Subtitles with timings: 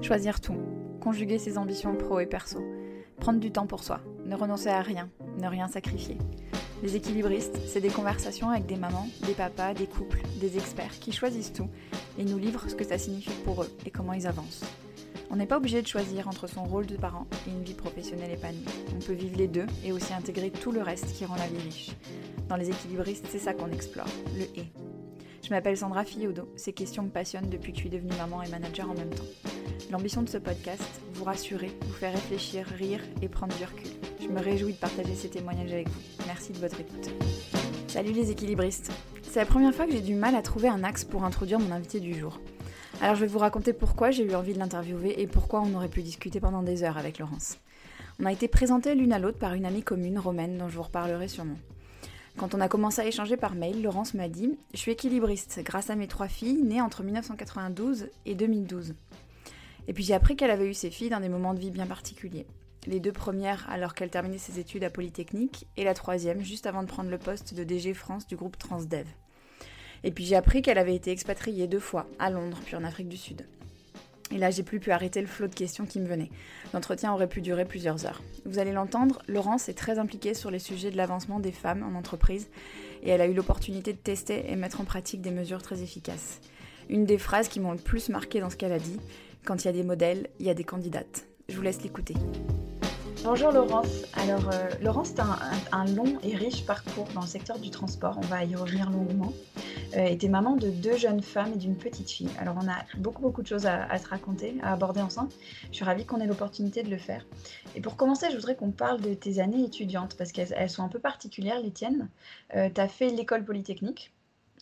[0.00, 0.56] Choisir tout,
[1.00, 2.62] conjuguer ses ambitions pro et perso,
[3.18, 6.16] prendre du temps pour soi, ne renoncer à rien, ne rien sacrifier.
[6.82, 11.12] Les équilibristes, c'est des conversations avec des mamans, des papas, des couples, des experts qui
[11.12, 11.68] choisissent tout
[12.18, 14.64] et nous livrent ce que ça signifie pour eux et comment ils avancent.
[15.30, 18.30] On n'est pas obligé de choisir entre son rôle de parent et une vie professionnelle
[18.30, 18.64] épanouie.
[18.96, 21.62] On peut vivre les deux et aussi intégrer tout le reste qui rend la vie
[21.62, 21.90] riche.
[22.48, 24.72] Dans les équilibristes, c'est ça qu'on explore, le et.
[25.42, 26.48] Je m'appelle Sandra Fiodo.
[26.56, 29.24] Ces questions me passionnent depuis que je suis devenue maman et manager en même temps.
[29.90, 30.82] L'ambition de ce podcast,
[31.14, 33.90] vous rassurer, vous faire réfléchir, rire et prendre du recul.
[34.20, 36.00] Je me réjouis de partager ces témoignages avec vous.
[36.26, 37.10] Merci de votre écoute.
[37.88, 38.92] Salut les équilibristes.
[39.22, 41.72] C'est la première fois que j'ai du mal à trouver un axe pour introduire mon
[41.72, 42.38] invité du jour.
[43.00, 45.88] Alors je vais vous raconter pourquoi j'ai eu envie de l'interviewer et pourquoi on aurait
[45.88, 47.58] pu discuter pendant des heures avec Laurence.
[48.20, 50.82] On a été présentés l'une à l'autre par une amie commune, Romaine, dont je vous
[50.82, 51.58] reparlerai sûrement.
[52.36, 55.90] Quand on a commencé à échanger par mail, Laurence m'a dit Je suis équilibriste grâce
[55.90, 58.94] à mes trois filles nées entre 1992 et 2012.
[59.88, 61.86] Et puis j'ai appris qu'elle avait eu ses filles dans des moments de vie bien
[61.86, 62.46] particuliers.
[62.86, 66.82] Les deux premières alors qu'elle terminait ses études à Polytechnique et la troisième juste avant
[66.82, 69.06] de prendre le poste de DG France du groupe Transdev.
[70.04, 73.08] Et puis j'ai appris qu'elle avait été expatriée deux fois, à Londres puis en Afrique
[73.08, 73.46] du Sud.
[74.30, 76.30] Et là, j'ai plus pu arrêter le flot de questions qui me venaient.
[76.74, 78.22] L'entretien aurait pu durer plusieurs heures.
[78.44, 81.98] Vous allez l'entendre, Laurence est très impliquée sur les sujets de l'avancement des femmes en
[81.98, 82.48] entreprise
[83.02, 86.40] et elle a eu l'opportunité de tester et mettre en pratique des mesures très efficaces.
[86.90, 88.98] Une des phrases qui m'ont le plus marqué dans ce qu'elle a dit,
[89.44, 91.26] quand il y a des modèles, il y a des candidates.
[91.48, 92.14] Je vous laisse l'écouter.
[93.24, 94.04] Bonjour Laurence.
[94.14, 95.38] Alors euh, Laurence, tu as
[95.72, 99.32] un, long et riche parcours dans le secteur du transport, on va y revenir longuement.
[99.96, 102.30] Euh, et tu es maman de deux jeunes femmes et d'une petite fille.
[102.38, 105.30] Alors on a beaucoup beaucoup de choses à, se raconter, à aborder ensemble.
[105.70, 107.26] Je suis ravie qu'on ait l'opportunité de le faire.
[107.74, 110.88] Et pour commencer, je voudrais qu'on parle de tes années étudiantes, parce qu'elles sont un
[110.88, 112.08] peu particulières, les tiennes.
[112.54, 114.12] Euh, tu as fait l'école polytechnique.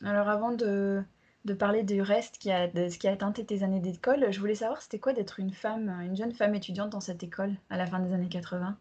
[0.02, 1.02] Alors avant de,
[1.47, 4.41] de parler du reste qui a, de ce qui a teinté tes années d'école, je
[4.41, 7.77] voulais savoir c'était quoi d'être une femme, une jeune femme étudiante dans cette école à
[7.77, 8.77] la fin des années 80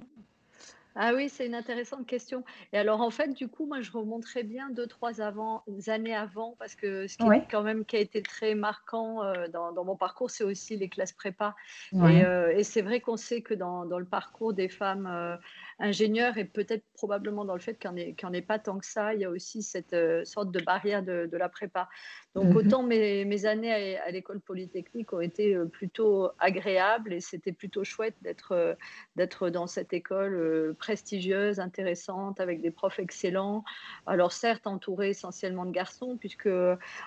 [0.98, 2.46] ah oui, c'est une intéressante question.
[2.72, 6.56] Et alors, en fait, du coup, moi, je remonterais bien deux, trois avant, années avant,
[6.58, 9.84] parce que ce qui, est quand même, qui a été très marquant euh, dans, dans,
[9.84, 11.54] mon parcours, c'est aussi les classes prépa.
[11.92, 15.38] Et, euh, et c'est vrai qu'on sait que dans, dans, le parcours des femmes
[15.82, 18.86] euh, ingénieurs, et peut-être probablement dans le fait qu'il n'y en, ait pas tant que
[18.86, 21.90] ça, il y a aussi cette sorte de barrière de, de la prépa.
[22.34, 27.22] Donc, mmh autant mes, mes, années à, à l'école polytechnique ont été plutôt agréables et
[27.22, 28.78] c'était plutôt chouette d'être
[29.16, 33.64] d'être dans cette école prestigieuse, intéressante, avec des profs excellents.
[34.06, 36.50] Alors certes, entourée essentiellement de garçons, puisque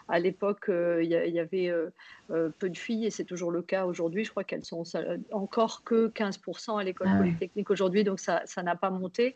[0.09, 1.91] à l'époque, euh, il y, avait euh,
[2.31, 4.25] euh, peu de filles, et c'est toujours le cas aujourd'hui.
[4.25, 4.85] Je crois qu'elles sont
[5.31, 9.35] encore que 15% à l'école ah polytechnique aujourd'hui, donc ça n'a pas monté.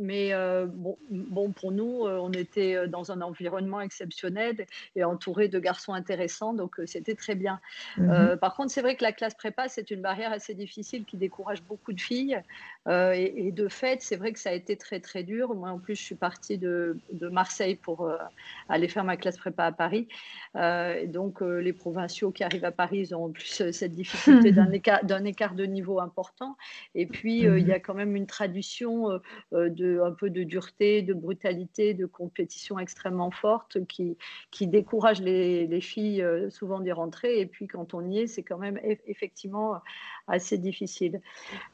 [0.00, 0.32] mais
[0.66, 6.54] bon, bon, pour nous, on était dans un environnement exceptionnel et entouré de garçons intéressants,
[6.54, 7.60] donc c'était très bien.
[7.98, 11.16] Mmh par contre, c'est vrai que la classe prépa, c'est une barrière assez difficile qui
[11.16, 12.40] décourage beaucoup de filles.
[12.88, 15.54] et, et, de fait, c'est vrai que ça a été très très dur.
[15.54, 18.16] Moi, en plus, je suis partie de, de Marseille pour euh,
[18.68, 20.08] aller faire ma classe prépa à Paris.
[20.56, 23.94] Euh, et donc, euh, les provinciaux qui arrivent à Paris, ils ont en plus cette
[23.94, 26.56] difficulté d'un écart, écart, de niveau important.
[26.94, 29.20] Et puis, il y a quand même une tradition
[29.52, 34.16] de un peu de dureté, de brutalité, de compétition extrêmement forte qui,
[34.50, 37.40] qui décourage les, les filles souvent d'y rentrer.
[37.40, 39.80] Et puis, quand on y est, c'est quand même effectivement
[40.26, 41.20] assez difficile.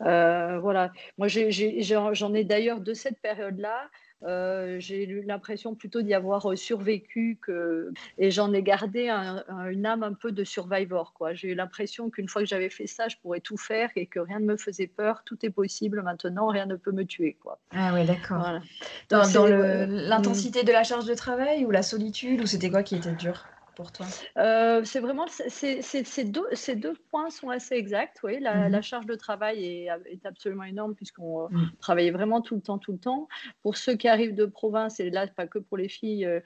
[0.00, 0.92] voilà.
[1.18, 3.90] Moi, j'en ai, d'ailleurs de cette période-là.
[4.22, 7.92] Euh, j'ai eu l'impression plutôt d'y avoir euh, survécu que...
[8.18, 11.12] et j'en ai gardé une âme un peu de survivor.
[11.14, 11.32] Quoi.
[11.34, 14.20] J'ai eu l'impression qu'une fois que j'avais fait ça, je pourrais tout faire et que
[14.20, 15.22] rien ne me faisait peur.
[15.24, 17.38] Tout est possible maintenant, rien ne peut me tuer.
[17.42, 17.58] Quoi.
[17.70, 18.60] Ah oui, d'accord.
[19.08, 23.12] Dans, l'intensité de la charge de travail ou la solitude ou c'était quoi qui était
[23.12, 23.46] dur?
[23.74, 24.06] Toi?
[24.36, 28.20] Euh, C'est vraiment ces deux, ces deux points sont assez exacts.
[28.22, 28.82] Oui, la, mhm.
[28.82, 31.70] charge de travail est, est absolument énorme puisqu'on mm.
[31.80, 33.28] travaillait vraiment tout le temps, tout le temps.
[33.62, 36.40] Pour ceux qui arrivent de province, et là pas que pour les filles, euh,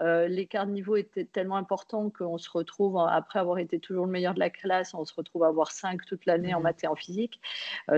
[0.00, 4.12] euh, l'écart de niveau était tellement important qu'on se retrouve après avoir été toujours le
[4.12, 6.62] meilleur de la classe, on se retrouve à avoir 5 toute l'année en mm.
[6.62, 7.40] maths et en physique.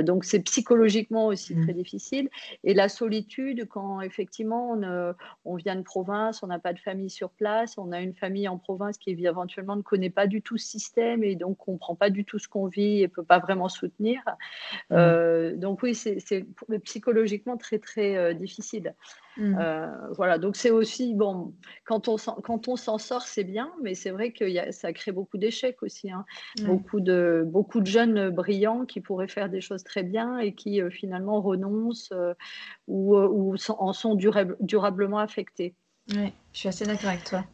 [0.01, 2.29] donc c'est psychologiquement aussi très difficile.
[2.65, 5.15] Et la solitude, quand effectivement on,
[5.45, 8.49] on vient de province, on n'a pas de famille sur place, on a une famille
[8.49, 12.11] en province qui éventuellement ne connaît pas du tout ce système et donc comprend pas
[12.11, 14.21] du tout ce qu'on vit et peut pas vraiment soutenir.
[14.91, 14.95] Mmh.
[14.95, 16.47] Euh, donc oui, c'est
[16.85, 18.95] psychologiquement très très euh, difficile.
[19.37, 19.57] Mmh.
[19.61, 19.87] Euh,
[20.17, 21.55] voilà, donc c'est aussi bon
[21.85, 24.93] quand on quand on s'en sort, c'est bien, mais c'est vrai que y a, ça
[24.93, 26.11] crée beaucoup d'échecs aussi.
[26.11, 26.25] Hein.
[26.65, 30.81] Beaucoup de beaucoup de jeunes brillants qui pourraient faire des choses très bien et qui
[30.91, 32.13] finalement renoncent
[32.87, 35.75] ou, ou, en sont durablement affectés.
[36.55, 37.45] Je suis assez d'accord avec toi.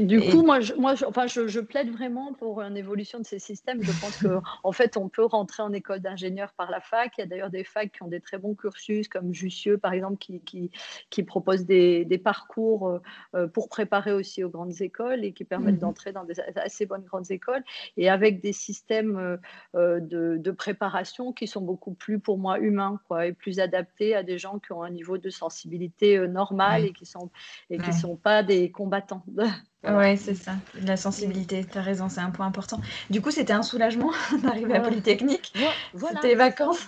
[0.00, 3.82] Du coup, moi, je, moi enfin, je, plaide vraiment pour une évolution de ces systèmes.
[3.82, 7.12] Je pense qu'en en fait, on peut rentrer en école d'ingénieur par la fac.
[7.16, 9.92] Il y a d'ailleurs des facs qui ont des très bons cursus, comme Jussieu, par
[9.92, 10.70] exemple, qui, qui,
[11.10, 12.98] qui proposent des, des, parcours euh,
[13.34, 16.84] euh, pour préparer aussi aux grandes écoles et qui permettent mmh d'entrer dans des assez
[16.84, 17.62] bonnes grandes écoles
[17.96, 19.38] et avec des systèmes
[19.74, 24.14] euh, de, de, préparation qui sont beaucoup plus, pour moi, humains quoi, et plus adaptés
[24.14, 27.30] à des gens qui ont un niveau de sensibilité normal et qui sont,
[27.70, 29.24] et qui sont pas des combattants.
[29.82, 30.52] Ouais, c'est ça,
[30.84, 32.82] la sensibilité, tu as raison, c'est un point important.
[33.08, 34.10] Du coup, c'était un soulagement
[34.42, 35.54] d'arriver à Polytechnique.
[35.94, 36.86] Voilà, c'était les vacances.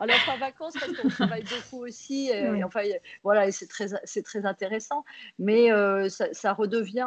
[0.00, 2.30] Alors, pas vacances parce qu'on travaille beaucoup aussi.
[2.30, 2.80] Et, enfin,
[3.22, 5.04] voilà, et c'est très, très intéressant.
[5.38, 7.04] Mais euh, ça, ça, redevient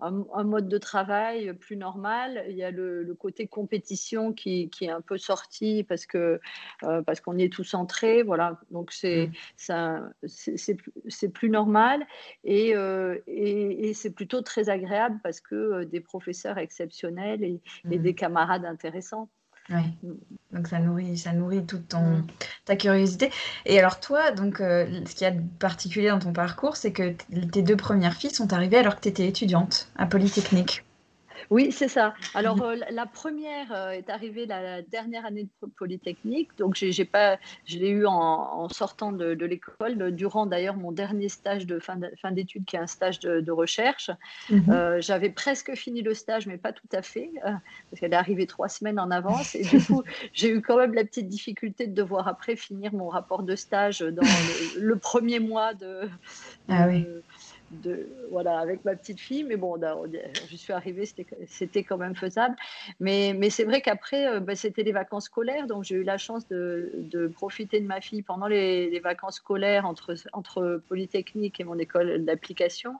[0.00, 2.44] un, mode de travail plus normal.
[2.48, 6.40] Il y a le, côté compétition qui, qui, est un peu sorti parce que
[6.84, 8.22] euh, parce qu'on y est tout centré.
[8.22, 9.30] Voilà, donc c'est
[9.68, 10.10] mm.
[10.26, 12.06] c'est plus normal
[12.44, 17.60] et, euh, et, et c'est plutôt très agréable parce que euh, des professeurs exceptionnels et,
[17.90, 18.02] et mm.
[18.02, 19.28] des camarades intéressants.
[19.70, 19.82] Oui.
[20.52, 22.26] Donc ça nourrit, ça nourrit toute ton, mm.
[22.64, 23.30] ta curiosité.
[23.66, 26.92] Et alors toi, donc euh, ce qui y a de particulier dans ton parcours, c'est
[26.92, 27.14] que
[27.52, 30.84] tes deux premières filles sont arrivées alors que tu étais étudiante à Polytechnique.
[31.50, 32.14] Oui, c'est ça.
[32.34, 36.50] Alors, euh, la première euh, est arrivée la dernière année de Polytechnique.
[36.58, 41.66] Donc, j'ai pas, je l'ai eu en, sortant de, l'école, durant d'ailleurs mon dernier stage
[41.66, 41.96] de fin
[42.32, 44.10] d'études, qui est un stage de, recherche.
[44.50, 44.70] Mhm.
[44.70, 48.46] Euh, j'avais presque fini le stage, mais pas tout à fait, parce qu'elle est arrivée
[48.46, 49.54] trois semaines en avance.
[49.54, 50.02] Et du coup,
[50.34, 54.00] j'ai eu quand même la petite difficulté de devoir après finir mon rapport de stage
[54.00, 54.22] dans
[54.76, 56.08] le, premier mois de.
[56.68, 57.06] Ah oui
[57.70, 59.44] de, voilà, avec ma petite fille.
[59.44, 59.76] Mais bon,
[60.50, 61.04] je suis arrivée,
[61.46, 62.56] c'était quand même faisable.
[63.00, 65.66] Mais, mais c'est vrai qu'après, bah, c'était les vacances scolaires.
[65.66, 69.86] Donc, j'ai eu la chance de, de, profiter de ma fille pendant les, vacances scolaires
[69.86, 72.94] entre, entre Polytechnique et mon école d'application.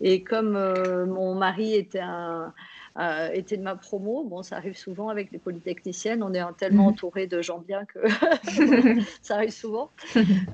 [0.00, 2.54] Et comme euh, mon mari était un
[2.98, 4.24] euh, était de ma promo.
[4.24, 6.22] Bon, ça arrive souvent avec les polytechniciennes.
[6.22, 6.90] On est tellement mhm.
[6.90, 8.00] entouré de gens bien que
[9.22, 9.90] ça arrive souvent.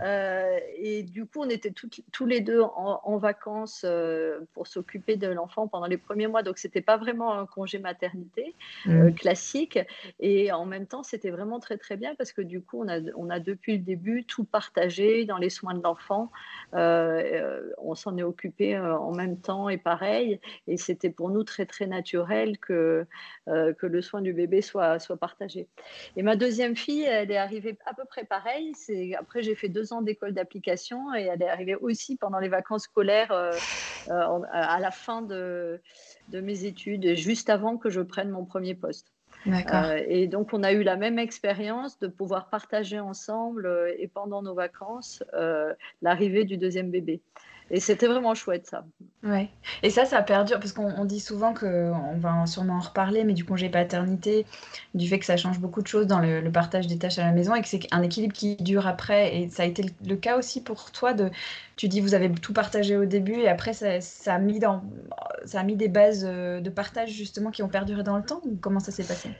[0.02, 1.72] Euh, et du coup, on était
[2.12, 6.42] tous les deux en, vacances euh, pour s'occuper de l'enfant pendant les premiers mois.
[6.42, 8.54] Donc, c'était pas vraiment un congé maternité
[8.86, 9.14] mhm.
[9.14, 9.78] classique.
[10.20, 13.00] Et en même temps, c'était vraiment très très bien parce que du coup, on a,
[13.16, 16.30] on a depuis le début tout partagé dans les soins de l'enfant.
[16.72, 20.40] on s'en est occupé en même temps et pareil.
[20.68, 22.27] Et c'était pour nous très très naturel
[22.60, 23.06] que,
[23.48, 25.68] euh, que le soin du bébé soit, soit partagé.
[26.16, 28.72] Et ma deuxième fille, elle est arrivée à peu près pareil.
[29.18, 32.84] Après, j'ai fait deux ans d'école d'application et elle est arrivée aussi pendant les vacances
[32.84, 33.52] scolaires euh,
[34.08, 35.80] euh, à la fin de,
[36.28, 39.12] de mes études, juste avant que je prenne mon premier poste.
[40.08, 44.54] et donc, on a eu la même expérience de pouvoir partager ensemble et pendant nos
[44.54, 45.22] vacances
[46.02, 47.22] l'arrivée du deuxième bébé.
[47.70, 48.84] Et c'était vraiment chouette ça.
[49.22, 49.48] Ouais.
[49.82, 53.34] Et ça, ça perdure parce qu'on dit souvent que, on va sûrement en reparler, mais
[53.34, 54.46] du congé paternité,
[54.94, 57.32] du fait que ça change beaucoup de choses dans le, partage des tâches à la
[57.32, 59.36] maison et que c'est un équilibre qui dure après.
[59.36, 61.30] Et ça a été le, cas aussi pour toi de,
[61.76, 64.60] tu dis vous avez tout partagé au début et après ça, a mis
[65.44, 68.40] ça a mis des bases euh, de partage justement qui ont perduré dans le temps.
[68.60, 69.30] Comment ça s'est passé?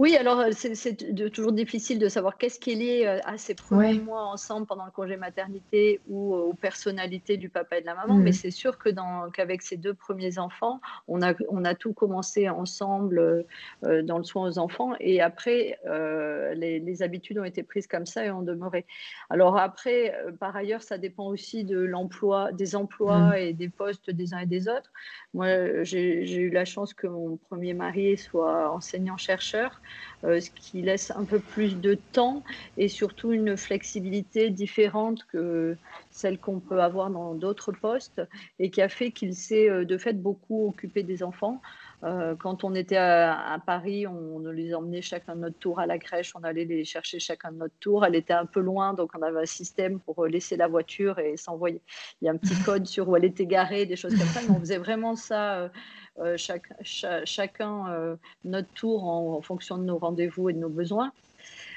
[0.00, 0.96] Oui, alors euh, c'est
[1.32, 4.84] toujours difficile de savoir qu'est-ce qui est lié euh, à ces premiers mois ensemble pendant
[4.84, 8.34] le congé maternité ou aux personnalités du papa et de la maman, mais mmh.
[8.34, 8.88] c'est sûr que
[9.30, 13.44] qu'avec ces deux premiers enfants, on a, on a tout commencé ensemble
[13.84, 18.24] euh, dans le soin aux enfants et après, les, habitudes ont été prises comme ça
[18.24, 18.86] et ont demeuré.
[19.30, 23.34] Alors après, par ailleurs, ça dépend aussi de l'emploi, des emplois mmh.
[23.34, 24.92] et des postes des uns et des autres.
[25.34, 29.80] Moi, j'ai eu la chance que mon premier mari soit enseignant-chercheur.
[30.24, 32.42] Euh, ce qui laisse un peu plus de temps
[32.78, 35.76] et surtout une flexibilité différente que
[36.10, 38.22] celle qu'on peut avoir dans d'autres postes
[38.58, 41.60] et qui a fait qu'il s'est euh, de fait beaucoup occupé des enfants.
[42.04, 45.98] Euh, quand on était à, Paris, on, les emmenait chacun de notre tour à la
[45.98, 48.04] crèche, on allait les chercher chacun de notre tour.
[48.04, 51.36] Elle était un peu loin, donc on avait un système pour laisser la voiture et
[51.36, 51.82] s'envoyer.
[52.20, 54.40] Il y a un petit code sur où elle était garée, des choses comme ça,
[54.42, 55.70] mais on faisait vraiment ça.
[56.20, 61.12] Euh, chacun euh, notre tour en, fonction de nos rendez-vous et de nos besoins.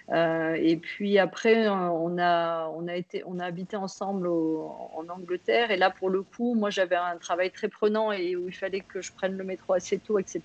[0.10, 5.72] Euh, et puis après, on a, on a, été, on a habité ensemble en Angleterre.
[5.72, 8.82] Et là, pour le coup, moi, j'avais un travail très prenant et où il fallait
[8.82, 10.42] que je prenne le métro assez tôt, etc.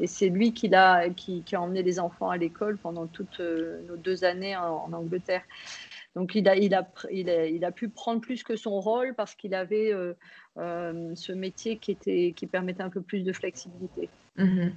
[0.00, 3.96] Et c'est lui qui a, qui, a emmené les enfants à l'école pendant toutes nos
[3.96, 5.42] deux années en, Angleterre.
[6.14, 9.54] Donc il a, il, a, il, a, pu prendre plus que son rôle parce qu'il
[9.54, 9.92] avait
[10.56, 14.08] ce métier qui, était, qui permettait un peu plus de flexibilité.
[14.36, 14.68] Mmh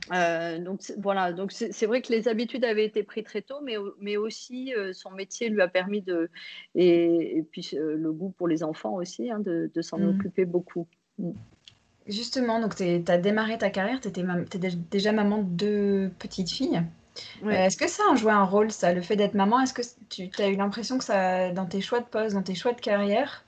[0.64, 4.18] donc voilà, donc c'est vrai que les habitudes avaient été prises très tôt, mais, mais
[4.18, 6.30] aussi son métier lui a permis de,
[6.76, 10.10] et, puis le goût pour les enfants aussi, hein, de, de s'en mmh.
[10.10, 10.88] occuper beaucoup.
[11.20, 11.32] Mmh.
[12.08, 14.24] Justement, donc tu as démarré ta carrière, tu étais,
[14.90, 16.82] déjà maman de deux petites filles?
[17.52, 19.60] Euh, est-ce que ça a joué un rôle, ça, le fait d'être maman?
[19.62, 22.56] Est-ce que tu as eu l'impression que ça, dans tes choix de poste, dans tes
[22.56, 23.46] choix de carrière,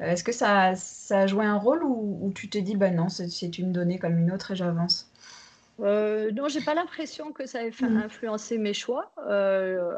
[0.00, 3.08] euh, est-ce que ça, ça, a joué un rôle ou, tu te dis, bah non,
[3.08, 5.10] c'est une donnée comme une autre et j'avance?
[5.80, 7.96] Euh, non, j'ai pas l'impression que ça ait mmh.
[8.04, 9.12] influencé mes choix.
[9.28, 9.92] Euh,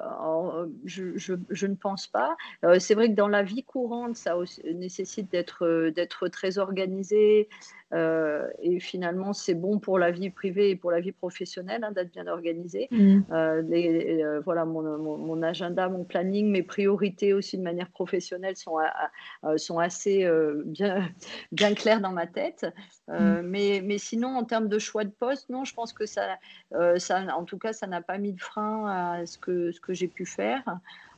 [0.85, 2.37] je, je, ne pense pas.
[2.79, 7.49] c'est vrai que dans la vie courante, ça nécessite d'être d'être très organisé,
[7.95, 11.93] euh, et finalement, c'est bon pour la vie privée et pour la vie professionnelle hein,
[11.93, 12.89] d'être bien organisé.
[12.91, 13.21] Mmh.
[13.33, 18.77] Euh, euh, voilà, mon, mon, agenda, mon planning, mes priorités aussi de manière professionnelle sont,
[19.57, 20.29] sont assez
[20.67, 21.09] bien,
[21.53, 22.67] bien claires dans ma tête.
[23.09, 23.41] Mmh.
[23.45, 26.39] mais, mais sinon, en termes de choix de poste, non, je pense que ça,
[26.97, 29.95] ça en tout cas, ça n'a pas mis de frein à ce que, ce que
[29.95, 30.65] j'ai pu faire.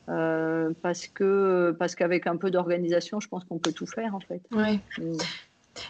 [0.07, 4.41] parce que parce qu'avec un peu d'organisation, je pense qu'on peut tout faire en fait.
[4.51, 4.79] Ouais.
[4.97, 5.17] Mmh.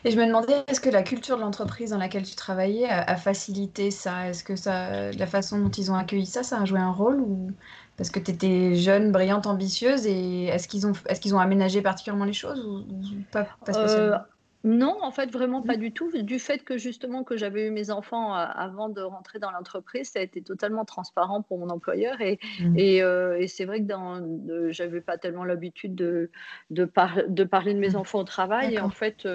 [0.04, 3.16] Et je me demandais, est-ce que la culture de l'entreprise dans laquelle tu travaillais a,
[3.16, 4.30] facilité ça?
[4.30, 7.20] Est-ce que ça, la façon dont ils ont accueilli ça, ça a joué un rôle
[7.20, 7.52] ou
[7.98, 11.82] parce que tu étais jeune, brillante, ambitieuse et est-ce qu'ils ont, est-ce qu'ils ont aménagé
[11.82, 12.84] particulièrement les choses ou,
[13.32, 14.16] pas, spécialement?
[14.16, 14.18] Euh,
[14.64, 16.12] non, en fait, vraiment pas du tout.
[16.22, 20.10] Du fait que justement que j'avais eu mes enfants euh, avant de rentrer dans l'entreprise,
[20.10, 22.22] ça a été totalement transparent pour mon employeur.
[22.22, 22.78] Et, mmh.
[22.78, 26.30] euh, et, c'est vrai que dans, j'avais pas tellement l'habitude de,
[26.70, 26.90] de,
[27.28, 27.96] de, parler de mes mmh.
[27.96, 28.76] enfants au travail.
[28.76, 29.28] Et en fait,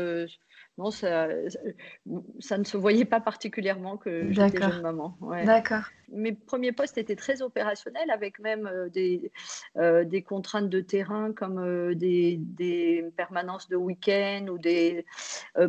[0.78, 1.28] non, ça,
[2.38, 5.16] ça ne se voyait pas particulièrement que j'étais jeune maman.
[5.44, 5.84] D'accord.
[6.12, 9.32] Mes premiers postes étaient très opérationnels, avec même euh, des,
[9.78, 15.06] euh, des contraintes de terrain comme euh, des, des, permanences de week-end ou des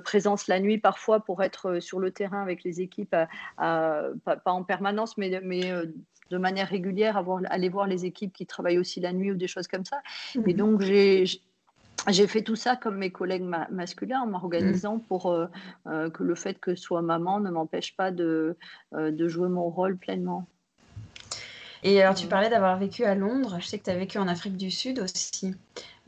[0.03, 3.15] présences la nuit parfois pour être sur le terrain avec les équipes,
[3.57, 4.11] pas,
[4.45, 5.71] en permanence, mais, mais
[6.29, 9.47] de manière régulière, avoir, aller voir les équipes qui travaillent aussi la nuit ou des
[9.47, 10.01] choses comme ça.
[10.35, 11.25] Et mmh donc, j'ai
[12.11, 15.01] j'ai fait tout ça comme mes collègues masculins en m'organisant mmh.
[15.01, 15.47] pour euh,
[15.87, 18.57] euh, que le fait que je sois maman ne m'empêche pas de,
[18.93, 20.47] euh, de, jouer mon rôle pleinement.
[21.83, 23.57] Et alors, tu parlais d'avoir vécu à Londres.
[23.59, 25.53] Je sais que tu as vécu en Afrique du Sud aussi.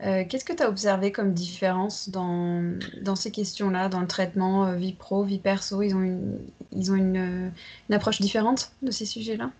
[0.00, 4.94] Qu'est-ce que tu as observé comme différence dans, dans ces questions-là, dans le traitement vie
[4.94, 5.82] pro, vie perso?
[5.82, 6.38] Ils ont une,
[6.72, 7.52] ils ont une,
[7.88, 9.52] une approche différente de ces sujets-là?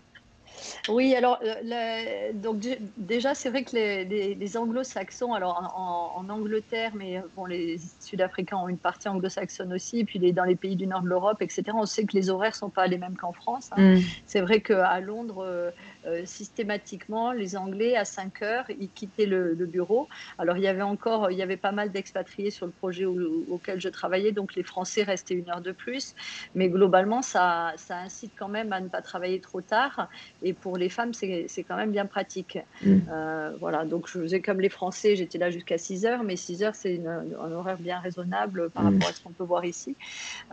[0.89, 2.65] Oui, alors euh, donc
[2.97, 8.67] déjà c'est vrai que les, anglo-saxons, alors en, Angleterre, mais euh, bon les Sud-Africains ont
[8.67, 11.63] une partie anglo-saxonne aussi, et puis les, dans les pays du nord de l'Europe, etc.
[11.73, 13.69] On sait que les horaires sont pas les mêmes qu'en France.
[13.75, 13.95] Hein.
[13.95, 14.01] Mm.
[14.25, 15.73] C'est vrai qu'à Londres,
[16.05, 20.07] euh, systématiquement, les Anglais à 5 heures, ils quittaient le, bureau.
[20.37, 23.79] Alors il y avait encore, il y avait pas mal d'expatriés sur le projet auquel
[23.79, 26.15] je travaillais, donc les Français restaient une heure de plus,
[26.55, 30.09] mais globalement ça, ça incite quand même à ne pas travailler trop tard
[30.41, 32.57] et pour les femmes, c'est quand même bien pratique.
[32.83, 32.99] Mm.
[33.09, 36.63] Euh, voilà, donc je faisais comme les Français, j'étais là jusqu'à 6 heures, mais 6
[36.63, 38.93] heures, c'est un horaire bien raisonnable par mm.
[38.93, 39.95] rapport à ce qu'on peut voir ici.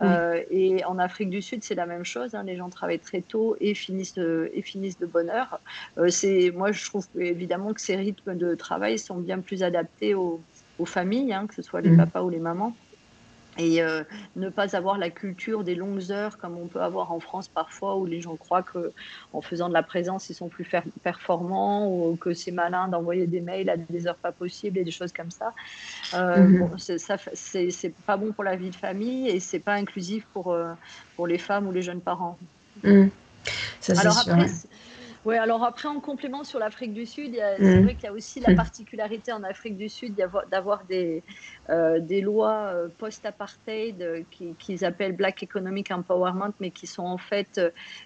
[0.01, 2.35] Euh, et en Afrique du Sud, c'est la même chose.
[2.35, 5.38] Hein, les gens travaillent très tôt et finissent de, et finissent de bonne heure.
[5.97, 10.41] Euh, moi, je trouve évidemment que ces rythmes de travail sont bien plus adaptés aux,
[10.85, 11.97] familles, hein, que ce soit les mm.
[11.97, 12.73] papas ou les mamans
[13.59, 14.03] et euh,
[14.35, 17.97] ne pas avoir la culture des longues heures comme on peut avoir en France parfois
[17.97, 18.91] où les gens croient que
[19.33, 20.65] en faisant de la présence ils sont plus
[21.03, 24.91] performants ou que c'est malin d'envoyer des mails à des heures pas possibles et des
[24.91, 25.53] choses comme ça.
[26.13, 26.77] Euh, mhm.
[26.77, 30.73] c'est pas bon pour la vie de famille et c'est pas inclusif pour euh,
[31.15, 32.37] pour les femmes ou les jeunes parents.
[32.83, 33.09] Mhm.
[33.81, 34.47] Ça, Alors après,
[35.25, 37.83] oui, alors après, en complément sur l'Afrique du Sud, c'est mm.
[37.83, 40.15] vrai qu'il y a aussi la particularité en Afrique du Sud
[40.49, 41.23] d'avoir des,
[41.69, 44.23] euh, des lois euh, post-apartheid euh,
[44.57, 47.61] qu'ils appellent Black Economic Empowerment, mais qui sont en fait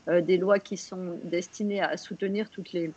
[0.08, 2.92] des lois qui sont destinées à soutenir toutes les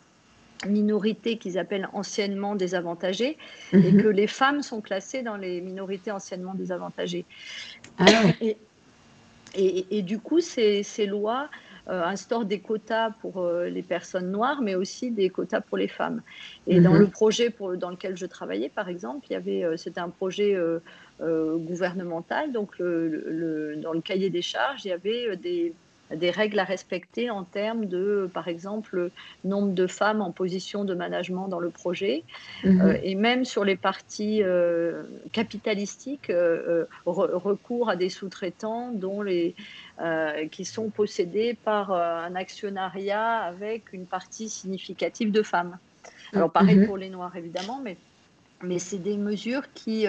[0.65, 3.37] minorités qu'ils appellent anciennement désavantagées
[3.71, 4.01] et mm-hmm.
[4.01, 7.25] que les femmes sont classées dans les minorités anciennement désavantagées.
[7.99, 8.05] Ah
[8.41, 8.57] et,
[9.53, 11.49] et, et, du coup, ces, ces lois
[11.89, 16.21] instaure des quotas pour euh, les personnes noires, mais aussi des quotas pour les femmes.
[16.67, 16.99] Et dans mhm.
[16.99, 20.09] le projet pour, dans lequel je travaillais, par exemple, il y avait, euh, c'était un
[20.09, 20.57] projet
[21.19, 22.51] gouvernemental.
[22.51, 25.73] Donc, le, dans le cahier des charges, il y avait des
[26.15, 29.11] des règles à respecter en termes de, par exemple,
[29.43, 32.23] nombre de femmes en position de management dans le projet,
[32.63, 32.97] mhm.
[33.03, 34.41] et même sur les parties
[35.31, 36.31] capitalistiques,
[37.05, 39.55] recours à des sous-traitants dont les,
[39.99, 45.79] euh, qui sont possédés par euh, un actionnariat avec une partie significative de femmes.
[46.33, 47.97] Alors pareil pour les Noirs évidemment, mais
[48.63, 50.07] mais c'est des mesures qui,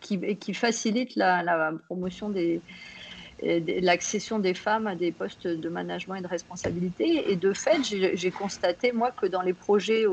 [0.00, 2.60] qui, qui, facilitent la, la promotion des,
[3.44, 7.30] l'accession des femmes à des postes de management et de responsabilité.
[7.30, 10.04] Et de fait, j'ai constaté, moi, que dans les projets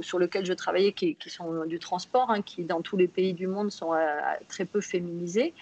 [0.00, 3.46] sur lesquels je travaillais, qui, sont du transport, hein, qui dans tous les pays du
[3.46, 3.98] monde sont euh,
[4.48, 5.54] très peu féminisés,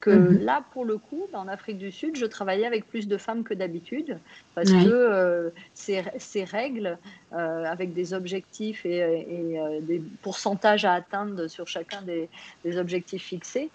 [0.00, 0.38] que mhm.
[0.42, 3.52] là, pour le coup, en Afrique du Sud, je travaillais avec plus de femmes que
[3.52, 4.18] d'habitude,
[4.54, 6.96] parce que euh, ces, règles,
[7.34, 12.30] euh, avec des objectifs et, des pourcentages à atteindre sur chacun des,
[12.78, 13.70] objectifs fixés,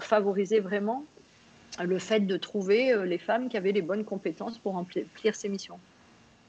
[0.00, 1.04] favorisaient vraiment
[1.82, 5.48] le fait de trouver euh, les femmes qui avaient les bonnes compétences pour remplir ces
[5.48, 5.78] missions.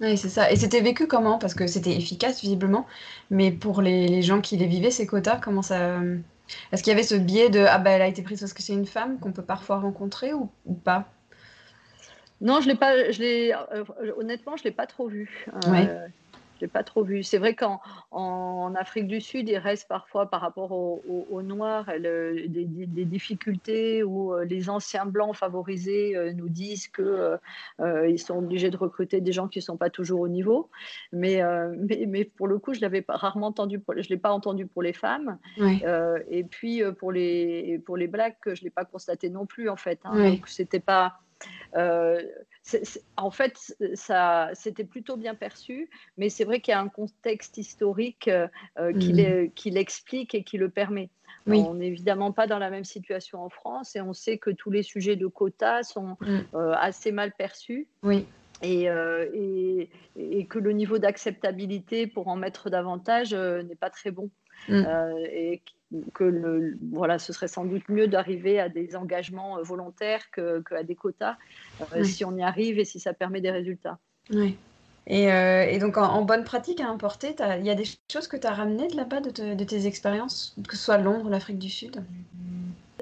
[0.02, 0.52] Oui, c'est ça.
[0.52, 1.38] Et c'était vécu comment?
[1.38, 2.86] Parce que c'était efficace, visiblement.
[3.30, 6.00] Mais pour les, gens qui les vivaient, ces quotas, comment ça.
[6.72, 8.62] Est-ce qu'il y avait ce biais de Ah, bah, elle a été prise parce que
[8.62, 10.50] c'est une femme qu'on peut parfois rencontrer ou,
[10.84, 11.06] pas?
[12.42, 13.10] Non, je l'ai pas.
[13.12, 15.48] Je l'ai, euh, honnêtement, je ne l'ai pas trop vu.
[15.66, 16.08] Euh,
[16.62, 17.24] je pas trop vu.
[17.24, 17.82] C'est vrai qu'en
[18.12, 24.46] en Afrique du Sud, il reste parfois par rapport aux Noirs des, difficultés où euh,
[24.46, 27.38] les anciens blancs favorisés euh, nous disent qu'ils
[27.80, 30.70] euh, sont obligés de recruter des gens qui ne sont pas toujours au niveau.
[31.12, 31.42] Mais,
[32.08, 35.38] mais, pour le coup, je l'avais rarement entendu, je l'ai pas entendu pour les femmes.
[35.58, 39.76] et puis pour les, pour les blacks, je ne l'ai pas constaté non plus en
[39.76, 40.00] fait.
[40.04, 40.32] Hein.
[40.32, 41.20] Donc c'était pas
[43.18, 47.58] en fait, ça, c'était plutôt bien perçu, mais c'est vrai qu'il y a un contexte
[47.58, 48.48] historique euh,
[48.80, 49.52] euh, mm.
[49.54, 51.10] qui, l'explique et qui le permet.
[51.48, 54.72] On n'est évidemment pas dans la même situation en France et on sait que tous
[54.72, 56.40] les sujets de quotas sont mm.
[56.56, 57.88] euh, assez mal perçus.
[58.02, 58.26] Oui.
[58.64, 58.88] Et,
[60.16, 64.32] et, que le niveau d'acceptabilité pour en mettre davantage n'est pas très bon.
[64.70, 64.86] Mm.
[65.30, 65.62] et
[66.14, 70.84] que le, voilà, ce serait sans doute mieux d'arriver à des engagements euh, volontaires qu'à
[70.84, 71.38] des quotas,
[71.94, 74.00] euh, si on y arrive et si ça permet des résultats.
[74.32, 74.58] Oui.
[75.08, 78.38] Et, euh, et, donc, en, bonne pratique à importer, il y a des choses que
[78.38, 81.60] tu as ramenées de là-bas, de, de, tes expériences, que ce soit Londres ou l'Afrique
[81.60, 82.04] du Sud?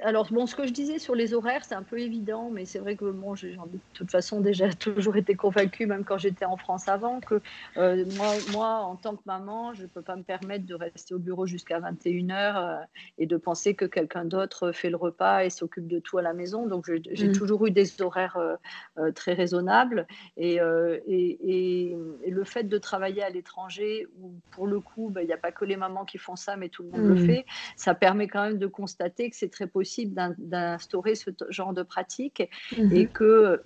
[0.03, 2.79] Alors, bon, ce que je disais sur les horaires, c'est un peu évident, mais c'est
[2.79, 6.57] vrai que bon, j'ai de toute façon déjà toujours été convaincue, même quand j'étais en
[6.57, 7.41] France avant, que
[7.77, 11.13] euh, moi, moi, en tant que maman, je ne peux pas me permettre de rester
[11.13, 12.83] au bureau jusqu'à 21h euh,
[13.17, 16.33] et de penser que quelqu'un d'autre fait le repas et s'occupe de tout à la
[16.33, 16.67] maison.
[16.67, 17.33] Donc, j'ai mmh.
[17.33, 18.37] toujours eu des horaires
[18.97, 20.05] euh, très raisonnables.
[20.37, 20.59] Et,
[21.07, 21.95] et,
[22.27, 25.51] le fait de travailler à l'étranger, où pour le coup, ben, il n'y a pas
[25.51, 27.25] que les mamans qui font ça, mais tout le monde le mmh.
[27.25, 31.83] fait, ça permet quand même de constater que c'est très possible d'instaurer ce genre de
[31.83, 32.43] pratique
[32.77, 32.91] mhm.
[32.93, 33.61] et que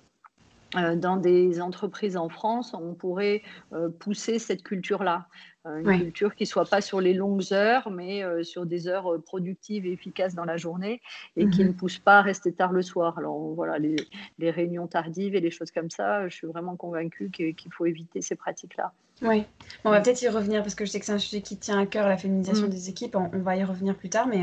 [0.76, 5.26] euh, dans des entreprises en France, on pourrait euh, pousser cette culture-là.
[5.66, 9.86] Euh, une culture qui soit pas sur les longues heures, mais sur des heures productives
[9.86, 11.00] et efficaces dans la journée
[11.36, 11.68] et qui mhm.
[11.68, 13.18] ne pousse pas à rester tard le soir.
[13.18, 17.72] Alors voilà, les, réunions tardives et les choses comme ça, je suis vraiment convaincue qu'il
[17.72, 18.92] faut éviter ces pratiques-là.
[19.22, 19.44] Oui,
[19.84, 21.78] on va peut-être y revenir parce que je sais que c'est un sujet qui tient
[21.78, 22.70] à cœur, la féminisation mm.
[22.70, 23.16] des équipes.
[23.16, 24.42] On, va y revenir plus tard, mais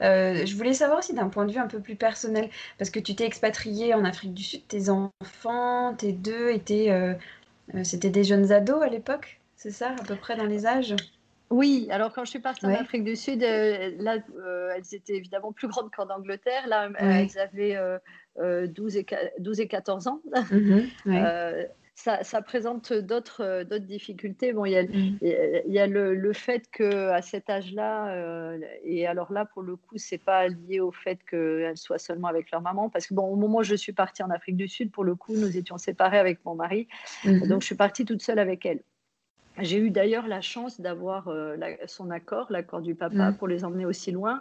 [0.00, 3.14] je voulais savoir aussi d'un point de vue un peu plus personnel, parce que tu
[3.14, 6.90] t'es expatriée en Afrique du Sud, tes enfants, tes deux étaient,
[7.82, 10.96] c'était des jeunes ados à l'époque c'est ça, à peu près dans les âges?
[11.50, 15.16] Oui, alors quand je suis partie en Afrique du Sud, euh, là, euh, elles étaient
[15.16, 16.66] évidemment plus grandes qu'en Angleterre.
[16.66, 17.76] Là, elles avaient
[18.38, 20.22] 12, euh, et, 12 et 14 ans.
[20.50, 20.88] Mhm,
[22.22, 24.52] ça, présente d'autres difficultés.
[24.52, 25.18] Bon, il y a, mm.
[25.22, 29.96] il y a le, le, fait qu'à cet âge-là, et alors là, pour le coup,
[29.96, 33.36] c'est pas lié au fait qu'elles soient seulement avec leur maman, parce que bon, au
[33.36, 36.18] moment où je suis partie en Afrique du Sud, pour le coup, nous étions séparés
[36.18, 36.88] avec mon mari,
[37.24, 37.48] mhm.
[37.48, 38.80] donc je suis partie toute seule avec elle.
[39.58, 43.36] J'ai eu d'ailleurs la chance d'avoir euh, son accord, l'accord du papa, mmh.
[43.36, 44.40] pour les emmener aussi loin.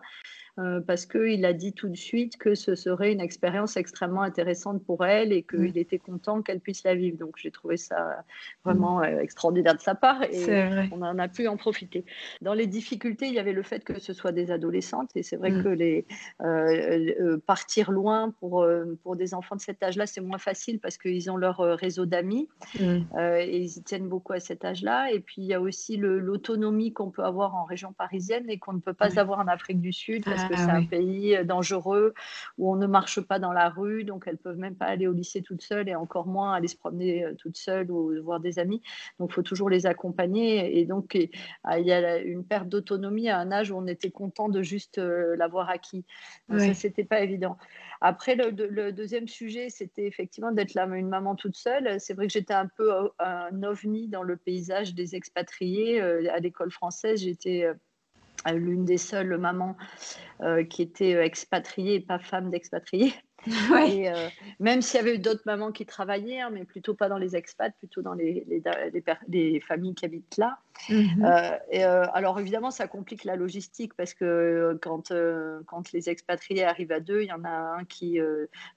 [0.57, 4.83] Euh, parce qu'il a dit tout de suite que ce serait une expérience extrêmement intéressante
[4.83, 7.17] pour elle et qu'il était content qu'elle puisse la vivre.
[7.17, 8.23] Donc j'ai trouvé ça
[8.65, 9.03] vraiment mm.
[9.03, 12.03] euh, extraordinaire de sa part et on en a pu en profiter.
[12.41, 15.37] Dans les difficultés, il y avait le fait que ce soit des adolescentes et c'est
[15.37, 15.63] vrai mm.
[15.63, 16.05] que les,
[16.41, 18.67] euh, partir loin pour,
[19.03, 22.49] pour des enfants de cet âge-là, c'est moins facile parce qu'ils ont leur réseau d'amis
[22.79, 22.97] mm.
[23.17, 25.11] et ils y tiennent beaucoup à cet âge-là.
[25.11, 28.73] Et puis il y a aussi l'autonomie qu'on peut avoir en région parisienne et qu'on
[28.73, 31.43] ne peut pas avoir en Afrique du Sud parce que ah c'est un pays euh,
[31.43, 32.13] dangereux
[32.57, 35.13] où on ne marche pas dans la rue, donc elles peuvent même pas aller au
[35.13, 38.59] lycée toutes seules et encore moins aller se promener euh, toutes seules ou voir des
[38.59, 38.81] amis.
[39.19, 41.17] Donc il faut toujours les accompagner et donc
[41.63, 44.61] ah, il y a une perte d'autonomie à un âge où on était content de
[44.61, 46.05] juste euh, l'avoir acquis.
[46.49, 47.57] Donc, Ça c'était pas évident.
[48.01, 51.99] Après le, deuxième sujet, c'était effectivement d'être là une maman toute seule.
[51.99, 56.71] C'est vrai que j'étais un peu un ovni dans le paysage des expatriés à l'école
[56.71, 57.21] française.
[57.21, 57.67] J'étais
[58.53, 59.75] l'une des seules mamans
[60.69, 63.13] qui était expatriée et pas femme d'expatriée.
[63.87, 64.27] Et, euh,
[64.59, 67.73] même s'il y avait d'autres mamans qui travaillaient, hein, mais plutôt pas dans les expats,
[67.77, 68.45] plutôt dans les,
[69.29, 70.57] les, familles qui habitent là.
[70.89, 71.25] Mhm.
[71.25, 75.13] Euh, et, euh, alors évidemment, ça complique la logistique parce que quand,
[75.65, 78.19] quand les expatriés arrivent à deux, il y en a un qui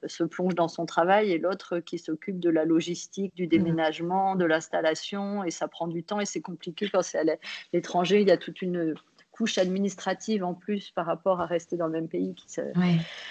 [0.07, 3.48] se plonge dans son travail et l'autre qui s'occupe de la logistique, du mhm.
[3.48, 7.37] déménagement, de l'installation, et ça prend du temps et c'est compliqué quand c'est à
[7.72, 8.20] l'étranger.
[8.20, 8.94] Il y a toute une
[9.33, 12.35] couche administrative en plus par rapport à rester dans le même pays.
[12.35, 12.61] Qui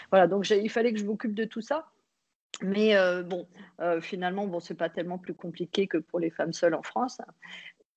[0.09, 1.87] Voilà, donc il fallait que je m'occupe de tout ça.
[2.61, 3.47] Mais euh, bon,
[3.79, 7.19] euh, finalement, bon, c'est pas tellement plus compliqué que pour les femmes seules en France.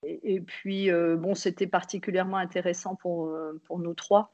[0.06, 4.32] Et, puis, euh, bon, c'était particulièrement intéressant pour, pour nous trois.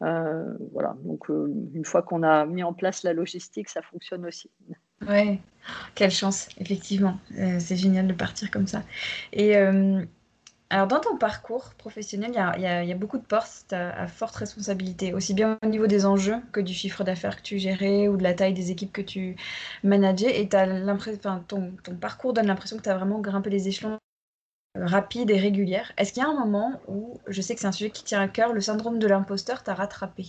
[0.00, 4.50] voilà, donc une fois qu'on a mis en place la logistique, ça fonctionne aussi.
[5.06, 5.38] Ouais,
[5.94, 7.18] quelle chance, effectivement.
[7.30, 8.82] c'est génial de partir comme ça.
[9.32, 9.54] Et
[10.68, 15.32] alors, dans ton parcours professionnel, il y a, beaucoup de postes à, forte responsabilité, aussi
[15.32, 18.34] bien au niveau des enjeux que du chiffre d'affaires que tu gérais ou de la
[18.34, 19.36] taille des équipes que tu
[19.84, 20.40] manageais.
[20.40, 23.98] Et ton, ton parcours donne l'impression que tu as vraiment grimpé les échelons
[24.76, 25.92] euh, rapides et régulières.
[25.98, 28.20] Est-ce qu'il y a un moment où, je sais que c'est un sujet qui tient
[28.20, 30.26] à cœur, le syndrome de l'imposteur t'a rattrapé?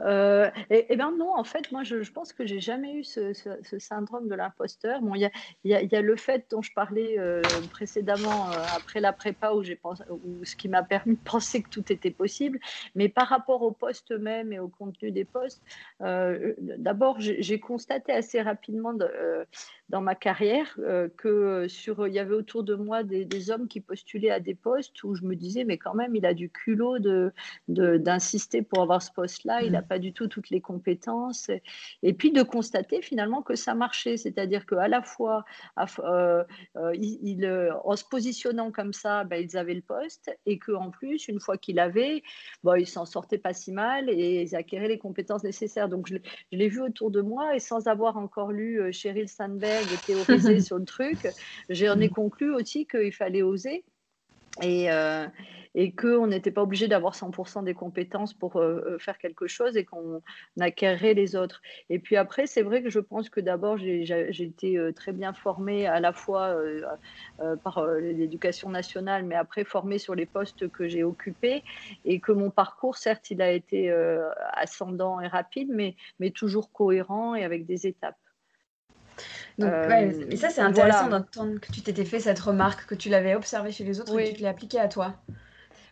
[0.00, 3.32] Euh, et, bien non, en fait, moi, je, pense que j'ai jamais eu ce,
[3.78, 5.00] syndrome de l'imposteur.
[5.00, 5.30] Bon, il
[5.64, 9.76] y a, le fait dont je parlais euh, précédemment, euh, après la prépa, où j'ai
[9.76, 12.58] pensé, où ce qui m'a permis de penser que tout était possible.
[12.94, 15.62] Mais par rapport au poste même et au contenu des postes,
[16.00, 19.46] d'abord, j'ai constaté assez rapidement de,
[19.88, 23.80] dans ma carrière euh, que sur il y avait autour de moi des, hommes qui
[23.80, 26.98] postulaient à des postes où je me disais mais quand même il a du culot
[26.98, 27.32] de
[27.68, 29.86] d'insister pour avoir ce poste-là, il n'a mmh.
[29.86, 31.50] pas du tout toutes les compétences
[32.02, 35.44] et, puis de constater finalement que ça marchait, c'est-à-dire qu'à la fois
[36.00, 36.42] euh,
[36.76, 37.46] euh, il,
[37.84, 41.58] en se positionnant comme ça, ben, ils avaient le poste et qu'en plus une fois
[41.58, 42.22] qu'il avait,
[42.64, 45.88] bon, ils s'en sortaient pas si mal et ils acquéraient les compétences nécessaires.
[45.88, 46.16] Donc je,
[46.50, 50.60] je l'ai vu autour de moi et sans avoir encore lu Sheryl Sandberg de théoriser
[50.60, 51.28] sur le truc,
[51.68, 53.84] j'en ai conclu aussi qu'il fallait oser
[54.62, 55.26] et, euh,
[55.74, 59.76] et qu'on n'était pas obligé d'avoir 100% des compétences pour euh, euh, faire quelque chose
[59.76, 60.22] et qu'on
[60.58, 61.60] acquérait les autres.
[61.90, 65.86] Et puis après, c'est vrai que je pense que d'abord, j'ai été très bien formée
[65.86, 66.56] à la fois
[67.62, 71.62] par l'éducation nationale, mais après formée sur les postes que j'ai occupés
[72.04, 73.90] et que mon parcours, certes, il a été
[74.52, 78.16] ascendant et rapide, mais, mais toujours cohérent et avec des étapes.
[79.58, 83.08] Donc, mais euh, ça, c'est intéressant d'entendre que tu t'étais fait cette remarque, que tu
[83.08, 85.14] l'avais observée chez les autres et que tu l'as appliquée à toi.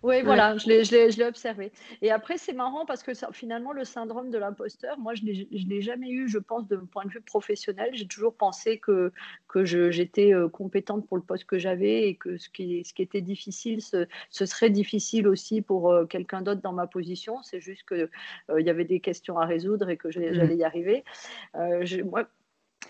[0.04, 0.68] Oui, voilà, je
[1.16, 1.72] l'ai observé.
[2.02, 5.80] Et après, c'est marrant parce que finalement, le syndrome de l'imposteur, moi, je ne l'ai
[5.80, 7.88] jamais eu, je pense, de point de vue professionnel.
[7.94, 9.12] J'ai toujours pensé que,
[9.48, 13.00] que j'étais euh, compétente pour le poste que j'avais et que ce qui, ce qui
[13.00, 17.42] était difficile, ce, serait difficile aussi pour euh, quelqu'un d'autre dans ma position.
[17.42, 18.10] C'est juste qu'il
[18.58, 20.34] il y avait des questions à résoudre et que mmh.
[20.34, 21.02] j'allais y arriver.
[22.04, 22.28] moi,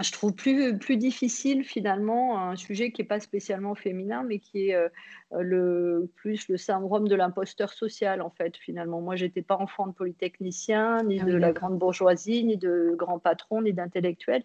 [0.00, 4.70] je trouve plus, plus difficile finalement un sujet qui n'est pas spécialement féminin, mais qui
[4.70, 4.88] est euh,
[5.30, 9.00] le, plus le syndrome de l'imposteur social en fait finalement.
[9.00, 13.20] Moi, j'étais pas enfant de polytechnicien, ni ah de la grande bourgeoisie, ni de grand
[13.20, 14.42] patron, ni d'intellectuel,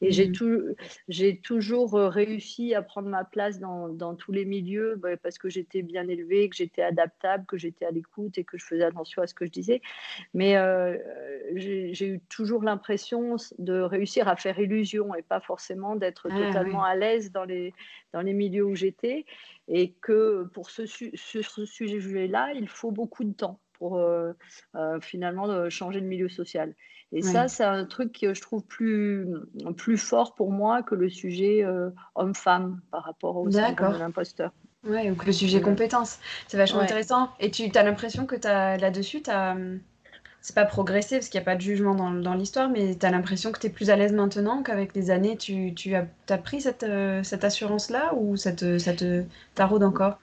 [0.00, 1.36] et j'ai mmh.
[1.42, 5.48] toujours euh, réussi à prendre ma place dans, dans tous les milieux bah, parce que
[5.48, 9.22] j'étais bien élevée, que j'étais adaptable, que j'étais à l'écoute et que je faisais attention
[9.22, 9.82] à ce que je disais.
[10.32, 10.96] Mais euh,
[11.56, 16.84] j'ai eu toujours l'impression de réussir à faire illusion et pas forcément d'être ah totalement
[16.84, 17.72] à l'aise dans les,
[18.12, 19.24] dans les milieux où j'étais.
[19.68, 24.32] Et que pour ce, ce sujet-là, il faut beaucoup de temps pour euh,
[24.76, 26.74] euh, finalement changer de milieu social.
[27.10, 29.26] Et ça, c'est un truc que je trouve plus,
[29.76, 34.52] plus fort pour moi que le sujet euh, homme-femme par rapport au syndrome de l'imposteur.
[34.86, 36.20] Ouais, ou que le sujet compétence.
[36.48, 37.28] C'est vachement intéressant.
[37.38, 39.56] Et tu as l'impression que là-dessus, tu as
[40.42, 43.06] c'est pas progressé parce qu'il n'y a pas de jugement dans, dans l'histoire, mais tu
[43.06, 46.06] as l'impression que tu es plus à l'aise maintenant, qu'avec les années, tu, tu as,
[46.28, 49.24] as, pris cette, euh, cette assurance-là ou ça te, ça te
[49.54, 50.18] taraude encore?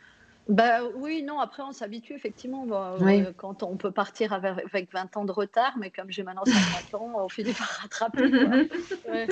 [0.49, 5.23] Bah, oui, non, après on s'habitue effectivement euh, quand on peut partir avec, 20 ans
[5.23, 8.23] de retard, mais comme j'ai maintenant 50 ans, on finit par rattraper.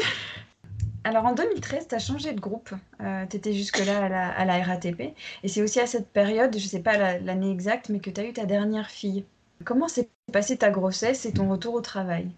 [1.03, 2.69] Alors en 2013, tu as changé de groupe.
[3.01, 5.15] Euh, tu étais jusque-là à à la, RATP.
[5.43, 8.21] Et c'est aussi à cette période, je ne sais pas l'année exacte, mais que tu
[8.21, 9.25] as eu ta dernière fille.
[9.65, 12.31] Comment s'est passée ta grossesse et ton retour au travail?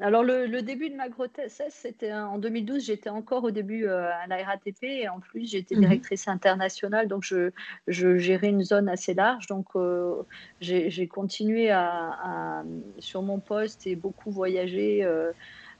[0.00, 4.26] Alors le, début de ma grossesse, c'était en 2012, j'étais encore au début euh, à
[4.26, 5.82] la RATP et en plus j'étais mhm.
[5.82, 7.50] directrice internationale, donc je,
[7.86, 9.46] gérais une zone assez large.
[9.46, 10.22] Donc euh,
[10.60, 12.64] j'ai continué à,
[12.98, 15.04] sur mon poste et beaucoup voyager.
[15.04, 15.32] Euh,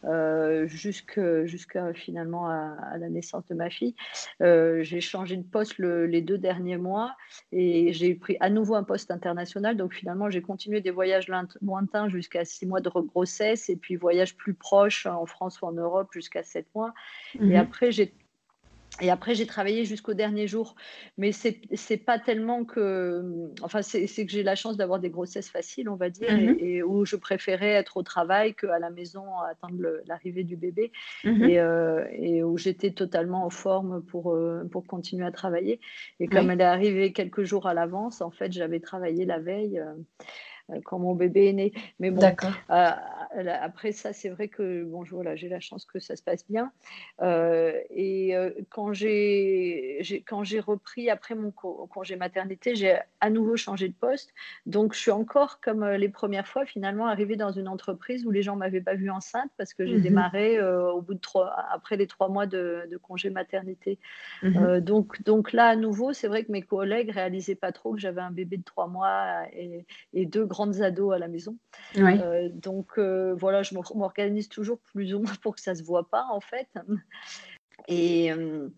[0.07, 3.95] euh, jusqu'à finalement à, la naissance de ma fille.
[4.43, 7.15] Euh, j'ai changé de poste les deux derniers mois
[7.53, 9.77] et j'ai pris à nouveau un poste international.
[9.77, 11.31] Donc finalement, j'ai continué des voyages
[11.63, 15.73] lointains jusqu'à six mois de grossesse et puis voyages plus proches en France ou en
[15.73, 16.93] Europe jusqu'à sept mois.
[17.35, 17.57] Et mhm.
[17.57, 18.13] après, j'ai
[19.01, 20.77] et après, j'ai travaillé jusqu'au dernier jour.
[21.19, 23.51] Mais c'est pas tellement que.
[23.63, 27.05] Enfin, c'est que j'ai la chance d'avoir des grossesses faciles, on va dire, et, où
[27.05, 29.77] je préférais être au travail qu'à la maison attendre
[30.07, 30.93] l'arrivée du bébé.
[31.25, 35.81] Et, euh, et, où j'étais totalement en forme pour, euh, pour continuer à travailler.
[36.21, 39.81] Et comme elle est arrivée quelques jours à l'avance, en fait, j'avais travaillé la veille.
[39.81, 39.95] Euh,
[40.85, 41.73] quand mon bébé est né.
[42.01, 42.91] Mais bon, euh,
[43.61, 46.73] après ça, c'est vrai que bon, voilà, j'ai la chance que ça se passe bien.
[47.23, 48.35] Euh, et
[48.71, 54.33] quand j'ai quand j'ai repris après mon congé maternité, j'ai à nouveau changé de poste.
[54.67, 58.43] Donc, je suis encore comme les premières fois, finalement, arrivée dans une entreprise où les
[58.43, 61.97] gens m'avaient pas vue enceinte parce que j'ai mmh démarré au bout de trois, après
[61.97, 63.99] les trois mois de, congé maternité.
[64.43, 68.01] Mmh donc, donc là, à nouveau, c'est vrai que mes collègues réalisaient pas trop que
[68.01, 71.57] j'avais un bébé de trois mois et, et deux grandes ados à la maison.
[71.97, 76.09] Euh, donc euh, voilà, je m'organise toujours plus ou moins pour que ça se voit
[76.09, 76.69] pas en fait.
[77.87, 78.69] Et euh,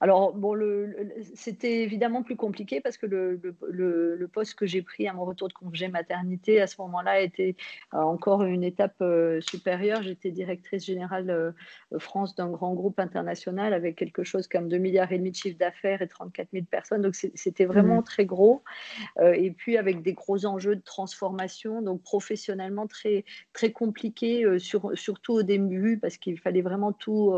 [0.00, 0.96] alors, bon, le,
[1.34, 5.46] c'était évidemment plus compliqué parce que le, le, poste que j'ai pris à mon retour
[5.48, 7.54] de congé maternité à ce moment-là était
[7.94, 10.02] euh, encore une étape euh, supérieure.
[10.02, 11.54] J'étais directrice générale
[11.98, 15.58] France d'un grand groupe international avec quelque chose comme 2 milliards et demi de chiffre
[15.58, 17.02] d'affaires et 34 000 personnes.
[17.02, 18.04] Donc, c'était vraiment mmh.
[18.04, 18.62] très gros.
[19.22, 25.34] et puis, avec des gros enjeux de transformation, donc professionnellement très, très compliqué, sur, surtout
[25.34, 27.32] au début parce qu'il fallait vraiment tout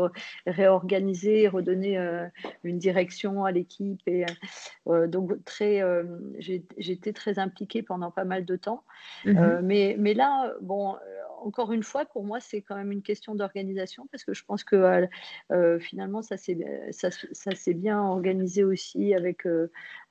[0.47, 2.25] réorganiser redonner euh,
[2.63, 4.01] une direction à l'équipe.
[4.07, 4.25] Et
[4.87, 6.03] euh, donc, très, euh,
[6.39, 8.83] j'étais très impliquée pendant pas mal de temps.
[9.25, 9.61] Mhm.
[9.63, 10.95] mais, mais là, bon,
[11.41, 14.63] encore une fois, pour moi, c'est quand même une question d'organisation parce que je pense
[14.63, 15.07] que
[15.79, 16.57] finalement, ça s'est
[16.91, 19.47] ça, ça bien organisé aussi avec,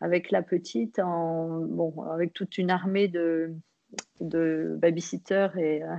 [0.00, 3.54] avec la petite, en, bon, avec toute une armée de
[4.20, 5.94] de babysitter et euh,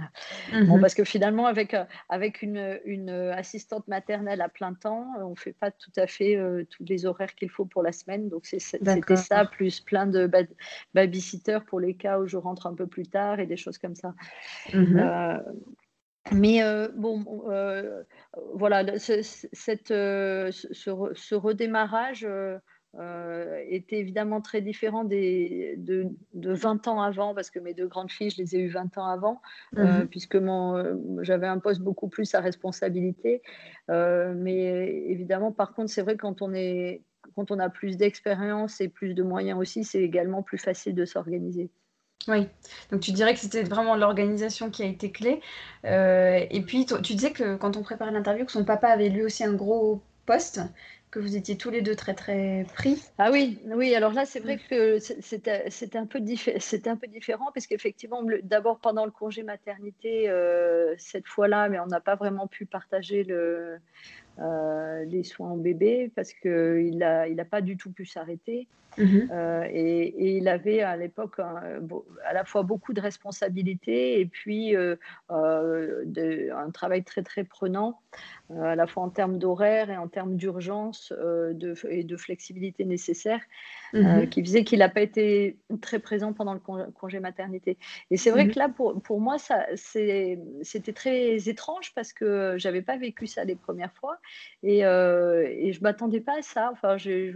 [0.65, 0.81] bon, mhm.
[0.81, 5.53] parce que finalement avec euh, avec une, une, assistante maternelle à plein temps on fait
[5.53, 8.29] pas tout à fait euh, tous les horaires qu'il faut pour la semaine.
[8.29, 10.29] Donc c'était ça plus plein de
[10.93, 13.95] babysitters pour les cas où je rentre un peu plus tard et des choses comme
[13.95, 14.13] ça.
[16.31, 16.61] Mais
[16.95, 17.23] bon,
[18.53, 22.27] voilà, cette, ce, ce, redémarrage,
[22.97, 27.87] euh, était évidemment très différent des, de, de, 20 ans avant, parce que mes deux
[27.87, 29.41] grandes filles, je les ai eues 20 ans avant,
[29.77, 30.07] euh, mhm.
[30.07, 33.43] puisque euh, j'avais un poste beaucoup plus à responsabilité.
[33.87, 37.03] mais évidemment, par contre, c'est vrai quand on est
[37.35, 41.05] quand on a plus d'expérience et plus de moyens aussi, c'est également plus facile de
[41.05, 41.69] s'organiser.
[42.27, 42.47] Oui,
[42.91, 45.41] donc tu dirais que c'était vraiment l'organisation qui a été clé.
[45.83, 49.43] et puis, tu disais que quand on préparait l'interview, que son papa avait lui aussi
[49.43, 50.61] un gros poste
[51.09, 53.03] que vous étiez tous les deux très très pris.
[53.17, 53.95] Ah oui, oui.
[53.95, 56.19] Alors là, c'est vrai que c'était un peu
[56.59, 61.79] c'était un peu différent parce qu'effectivement, d'abord pendant le congé maternité, euh, cette fois-là, mais
[61.79, 63.79] on n'a pas vraiment pu partager le,
[64.37, 68.67] euh, les soins au bébé parce qu'il n'a il a pas du tout pu s'arrêter.
[68.97, 69.29] Mhm.
[69.31, 76.71] Euh, et, il avait à l'époque à la fois beaucoup de responsabilités et puis un
[76.71, 77.99] travail très très prenant.
[78.51, 82.17] Euh, à la fois en termes d'horaire et en termes d'urgence euh, de, et de
[82.17, 83.41] flexibilité nécessaire,
[83.93, 84.29] euh, mhm.
[84.29, 87.77] qui faisait qu'il n'a pas été très présent pendant le congé maternité.
[88.09, 88.51] Et c'est vrai mhm.
[88.51, 89.37] que là, pour, pour moi,
[89.75, 94.17] c'était très étrange parce que j'avais pas vécu ça les premières fois
[94.63, 96.69] et, et je m'attendais pas à ça.
[96.71, 97.35] Enfin, j'ai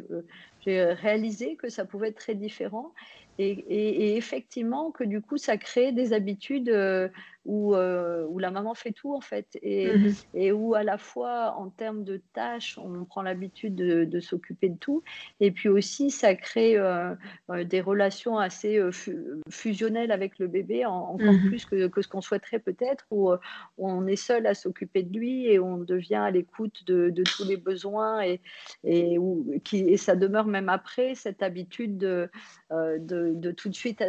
[0.65, 2.91] réalisé que ça pouvait être très différent.
[3.39, 6.69] Et, et, effectivement, que du coup, ça crée des habitudes
[7.45, 9.47] où, euh, où, la maman fait tout en fait.
[9.61, 14.05] Et, mmh et, où à la fois en termes de tâches on prend l'habitude de,
[14.05, 15.03] de s'occuper de tout.
[15.39, 17.13] Et puis aussi ça crée euh,
[17.49, 18.79] euh, des relations assez
[19.49, 23.31] fusionnelles avec le bébé encore mmh plus que, que ce qu'on souhaiterait peut-être où,
[23.77, 27.45] on est seul à s'occuper de lui et on devient à l'écoute de, de, tous
[27.47, 28.39] les besoins et,
[28.83, 32.29] et, où, qui, et ça demeure même après cette habitude de,
[32.71, 34.03] de, de tout de suite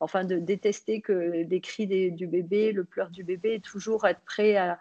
[0.00, 4.20] enfin de détester que les cris du bébé le pleur du bébé, et toujours être
[4.20, 4.78] prêt à,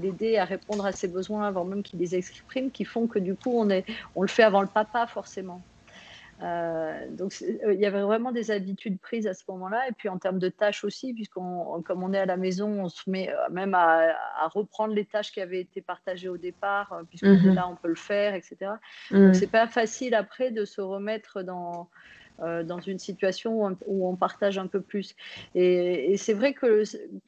[0.00, 3.34] l'aider, à répondre à ses besoins avant même qu'il les exprime, qui font que du
[3.34, 5.62] coup, on, est, on le fait avant le papa forcément.
[6.42, 9.88] Euh, donc, euh, il y avait vraiment des habitudes prises à ce moment-là.
[9.88, 12.88] Et puis, en termes de tâches aussi, puisqu'on, comme on est à la maison, on
[12.88, 14.14] se met euh, même à,
[14.48, 17.54] reprendre les tâches qui avaient été partagées au départ, puisqu'on est mhm.
[17.54, 18.56] là, on peut le faire, etc.
[19.10, 19.34] Donc, mhm.
[19.34, 21.88] c'est pas facile après de se remettre dans,
[22.38, 25.16] dans une situation où on, partage un peu plus.
[25.54, 26.82] Et, c'est vrai que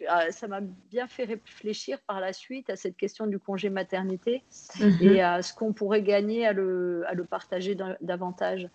[0.09, 4.42] ah, ça m'a bien fait réfléchir par la suite à cette question du congé maternité
[4.79, 4.99] mhm.
[5.01, 8.68] et à ce qu'on pourrait gagner à le, à le partager davantage.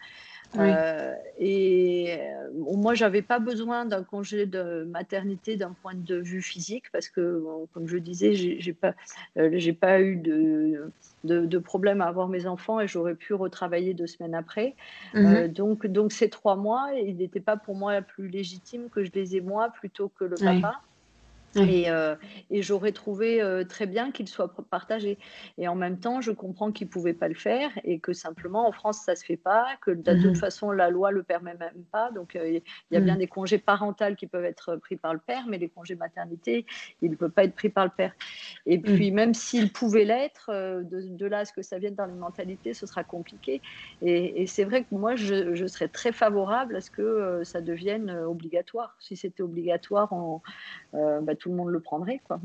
[0.58, 6.41] Euh, et euh, moi, j'avais pas besoin d'un congé de maternité d'un point de vue
[6.41, 8.93] physique parce que, comme je disais, j'ai pas,
[9.38, 10.91] euh, j'ai pas eu de,
[11.23, 14.75] de, problème à avoir mes enfants et j'aurais pu retravailler deux semaines après.
[15.13, 15.47] Mhm.
[15.49, 19.36] donc, donc ces trois mois, il n'était pas pour moi plus légitime que je les
[19.36, 20.81] ai moi plutôt que le papa.
[21.56, 22.15] Et, euh,
[22.50, 25.18] et j'aurais trouvé euh, très bien qu'il soit partagé.
[25.58, 28.68] Et en même temps, je comprends qu'il ne pouvait pas le faire et que simplement
[28.68, 31.18] en France, ça ne se fait pas, que de toute mmh façon, la loi ne
[31.18, 32.12] le permet même pas.
[32.12, 33.20] Donc, euh, il y a bien mmh.
[33.20, 36.65] des congés parentaux qui peuvent être pris par le père, mais les congés maternité,
[37.02, 38.13] il ne peut pas être pris par le père.
[38.65, 38.82] Et mmh.
[38.82, 42.74] puis, même s'il pouvait l'être, de, là à ce que ça vienne dans les mentalités,
[42.74, 43.62] ce sera compliqué.
[44.02, 47.62] Et, et c'est vrai que moi, je, je, serais très favorable à ce que ça
[47.62, 48.96] devienne obligatoire.
[49.00, 50.41] Si c'était obligatoire, en,
[50.94, 52.19] bah, tout le monde le prendrait.
[52.27, 52.39] Quoi.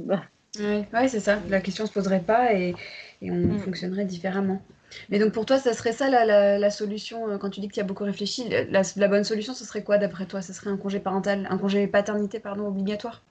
[0.58, 1.38] Oui, ouais, c'est ça.
[1.48, 2.74] La question se poserait pas et,
[3.22, 3.58] et on mm.
[3.60, 4.60] fonctionnerait différemment.
[5.08, 7.72] Mais donc pour toi, ça serait ça la, la, solution euh, quand tu dis que
[7.72, 10.42] tu as beaucoup réfléchi la, la, bonne solution, ce serait quoi d'après toi?
[10.42, 13.22] Ce serait un congé parental, un congé paternité pardon obligatoire?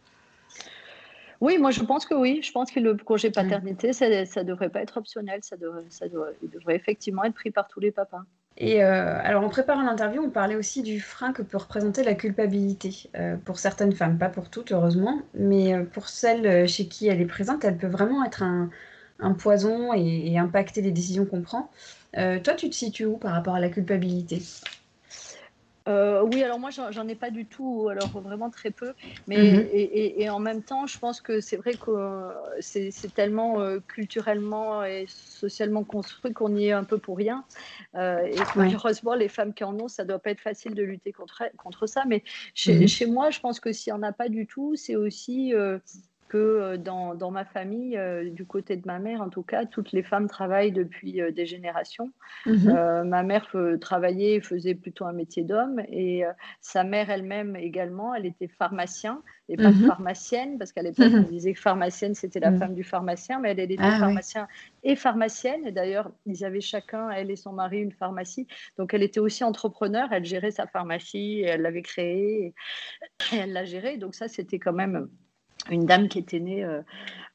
[1.40, 2.42] Oui, moi je pense que oui.
[2.42, 5.42] Je pense que le congé paternité, ça ne devrait pas être optionnel.
[5.44, 8.24] Ça devrait, ça devrait effectivement être pris par tous les papas.
[8.60, 12.14] Et euh, alors, en préparant l'interview, on parlait aussi du frein que peut représenter la
[12.14, 17.08] culpabilité euh, pour certaines femmes, pas pour toutes, heureusement, mais euh, pour celles chez qui
[17.08, 18.70] elle est présente, elle peut vraiment être un,
[19.38, 21.72] poison et, impacter les décisions qu'on prend.
[22.14, 24.42] toi, tu te situes où par rapport à la culpabilité?
[25.90, 28.94] Euh, oui, alors moi, j'en ai pas du tout, alors vraiment très peu.
[29.28, 29.68] Mais mhm.
[29.74, 34.84] et, en même temps, je pense que c'est vrai que euh, c'est tellement euh, culturellement
[34.84, 37.44] et socialement construit qu'on y est un peu pour rien.
[37.96, 41.44] et malheureusement, les femmes qui en ont, ça doit pas être facile de lutter contre,
[41.58, 42.04] contre ça.
[42.08, 42.24] Mais
[42.54, 42.88] chez, mhm.
[42.88, 45.54] chez moi, je pense que s'il n'y en a pas du tout, c'est aussi
[46.30, 49.66] que euh, dans, dans ma famille, euh, du côté de ma mère en tout cas,
[49.66, 52.12] toutes les femmes travaillent depuis euh, des générations.
[52.46, 53.04] Mhm.
[53.06, 56.24] ma mère travaillait et faisait plutôt un métier d'homme et
[56.62, 59.88] sa mère elle-même également, elle était pharmacien et pas mhm.
[59.88, 61.26] pharmacienne parce qu'à l'époque mhm.
[61.28, 64.48] on disait que pharmacienne c'était la femme du pharmacien, mais elle, elle était ah pharmacien
[64.84, 65.66] et pharmacienne.
[65.66, 68.48] Et d'ailleurs, ils avaient chacun, elle et son mari, une pharmacie.
[68.78, 72.54] Donc elle était aussi entrepreneur, elle gérait sa pharmacie, elle l'avait créée
[73.34, 73.98] et elle l'a gérée.
[73.98, 75.10] Donc ça c'était quand même
[75.70, 76.82] une dame qui était née euh,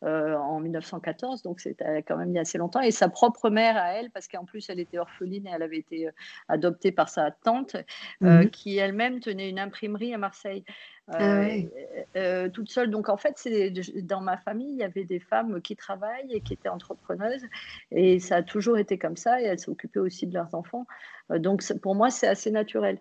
[0.03, 3.51] euh, en 1914, donc c'était quand même il y a assez longtemps, et sa propre
[3.51, 6.13] mère à elle, parce qu'en plus elle était orpheline et elle avait été euh,
[6.49, 7.77] adoptée par sa tante,
[8.21, 8.51] mhm.
[8.51, 10.65] qui elle-même tenait une imprimerie à Marseille.
[11.07, 11.45] Ah
[12.55, 12.91] toute seule.
[12.91, 16.41] Donc en fait, c'est dans ma famille, il y avait des femmes qui travaillent et
[16.41, 17.45] qui étaient entrepreneuses,
[17.91, 19.39] et ça a toujours été comme ça.
[19.43, 20.87] Et elles s'occupaient aussi de leurs enfants.
[21.29, 22.99] donc pour moi, c'est assez naturel.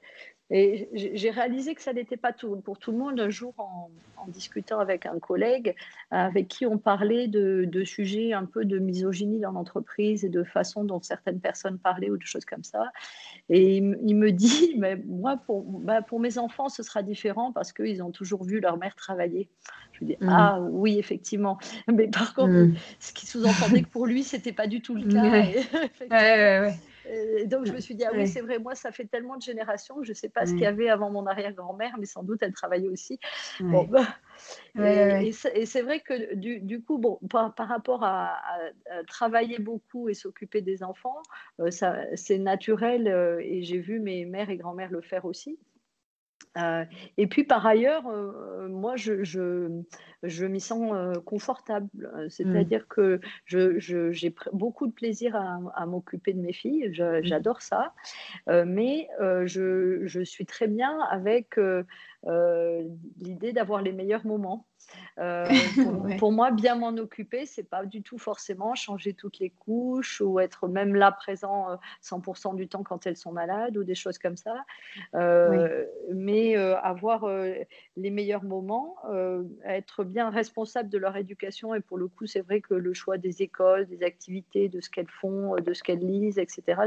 [0.49, 3.19] Et j'ai réalisé que ça n'était pas tout, pour tout le monde.
[3.19, 3.89] Un jour, en,
[4.27, 5.75] discutant avec un collègue
[6.09, 10.85] avec qui on parlait de, sujets un peu de misogynie dans l'entreprise et de façon
[10.85, 12.91] dont certaines personnes parlaient ou de choses comme ça.
[13.49, 17.73] Et il, me dit, mais moi, pour, bah, pour mes enfants, ce sera différent parce
[17.73, 19.49] qu'ils ont toujours vu leur mère travailler.
[19.91, 20.29] Je lui dis, mmh.
[20.29, 21.57] ah oui, effectivement.
[21.91, 22.75] Mais par contre, mmh.
[22.99, 25.31] ce qui sous-entendait que pour lui, c'était pas du tout le cas.
[25.31, 25.55] Ouais.
[26.11, 26.73] ouais, ouais,
[27.45, 30.03] donc je me suis dit, ah oui, c'est vrai, moi, ça fait tellement de générations
[30.03, 32.53] je ne sais pas ce qu'il y avait avant mon arrière-grand-mère, mais sans doute elle
[32.53, 33.19] travaillait aussi.
[33.59, 34.07] Bon, bah,
[34.75, 38.39] et, c'est vrai que du, coup, bon, par, rapport à,
[39.07, 41.21] travailler beaucoup et s'occuper des enfants,
[41.59, 41.69] euh,
[42.15, 45.59] c'est naturel euh, et j'ai vu mes mères et grand-mères le faire aussi.
[46.57, 46.85] Euh,
[47.17, 51.87] et puis par ailleurs, euh, moi, je, je, m'y sens euh, confortable.
[51.93, 52.29] Mmh.
[52.29, 56.89] C'est-à-dire que j'ai beaucoup de plaisir à, m'occuper de mes filles.
[56.89, 57.23] Mmh.
[57.23, 57.93] J'adore ça.
[58.47, 61.59] mais je, suis très bien avec
[63.19, 64.65] l'idée d'avoir les meilleurs moments.
[65.19, 65.47] Euh,
[66.19, 70.39] pour, moi, bien m'en occuper, c'est pas du tout forcément changer toutes les couches ou
[70.39, 71.67] être même là présent
[72.03, 74.65] 100% euh, du temps quand elles sont malades ou des choses comme ça.
[75.13, 77.27] Euh, mais avoir
[77.97, 78.97] les meilleurs moments,
[79.65, 81.75] être bien responsable de leur éducation.
[81.75, 84.89] Et pour le coup, c'est vrai que le choix des écoles, des activités, de ce
[84.89, 86.81] qu'elles font, de ce qu'elles lisent, etc.,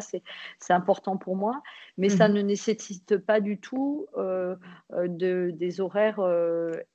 [0.58, 1.62] c'est important pour moi.
[1.98, 6.20] Mais ça mmh ne nécessite pas du tout de, des horaires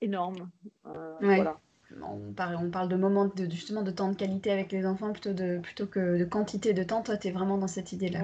[0.01, 0.49] énormes.
[1.23, 1.43] Euh,
[2.03, 5.11] on, parle, on parle de moments de, justement de temps de qualité avec les enfants
[5.11, 7.01] plutôt, de, plutôt que de quantité de temps.
[7.01, 8.23] Toi, tu es vraiment dans cette idée-là.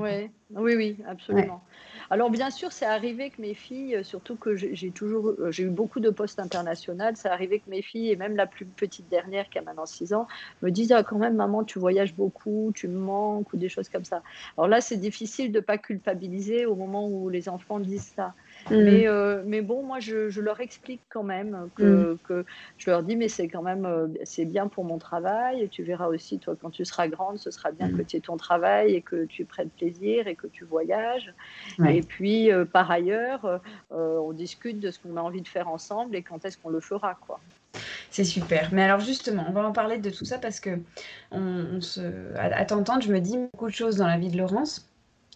[0.52, 1.62] oui, oui, absolument.
[2.10, 6.00] Alors bien sûr, c'est arrivé que mes filles, surtout que j'ai toujours, j'ai eu beaucoup
[6.00, 9.58] de postes internationaux, c'est arrivé que mes filles, et même la plus petite dernière qui
[9.58, 10.26] a maintenant 6 ans,
[10.62, 13.90] me disent ah, quand même maman, tu voyages beaucoup, tu me manques ou des choses
[13.90, 14.24] comme ça.
[14.58, 18.34] Alors là, c'est difficile de pas culpabiliser au moment où les enfants disent ça.
[18.70, 18.84] Mm.
[18.84, 22.18] Mais, euh, mais bon, moi, je, leur explique quand même que, mm.
[22.28, 22.46] que
[22.78, 25.62] je leur dis, mais c'est quand même, euh, c'est bien pour mon travail.
[25.62, 27.98] Et tu verras aussi, toi, quand tu seras grande, ce sera bien mm.
[27.98, 31.34] que tu aies ton travail et que tu prennes plaisir et que tu voyages.
[31.88, 33.62] Et puis, euh, par ailleurs,
[33.92, 36.80] on discute de ce qu'on a envie de faire ensemble et quand est-ce qu'on le
[36.80, 37.40] fera, quoi.
[38.10, 38.70] C'est super.
[38.72, 40.80] Mais alors justement, on va en parler de tout ça parce que
[41.32, 42.02] on, se,
[42.36, 44.90] à t'entendre, je me dis beaucoup de choses dans la vie de Laurence.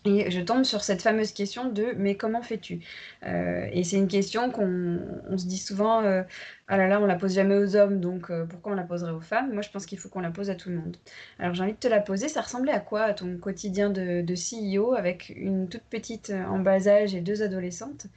[0.03, 2.79] Et je tombe sur cette fameuse question de mais comment fais-tu?
[3.23, 6.23] Euh, Et c'est une question qu'on se dit souvent euh,
[6.67, 9.11] ah là là, on la pose jamais aux hommes, donc euh, pourquoi on la poserait
[9.11, 9.53] aux femmes?
[9.53, 10.97] Moi, je pense qu'il faut qu'on la pose à tout le monde.
[11.37, 12.29] Alors j'ai envie de te la poser.
[12.29, 16.87] Ça ressemblait à quoi à ton quotidien de, CEO avec une toute petite en bas
[16.87, 18.07] âge et deux adolescentes?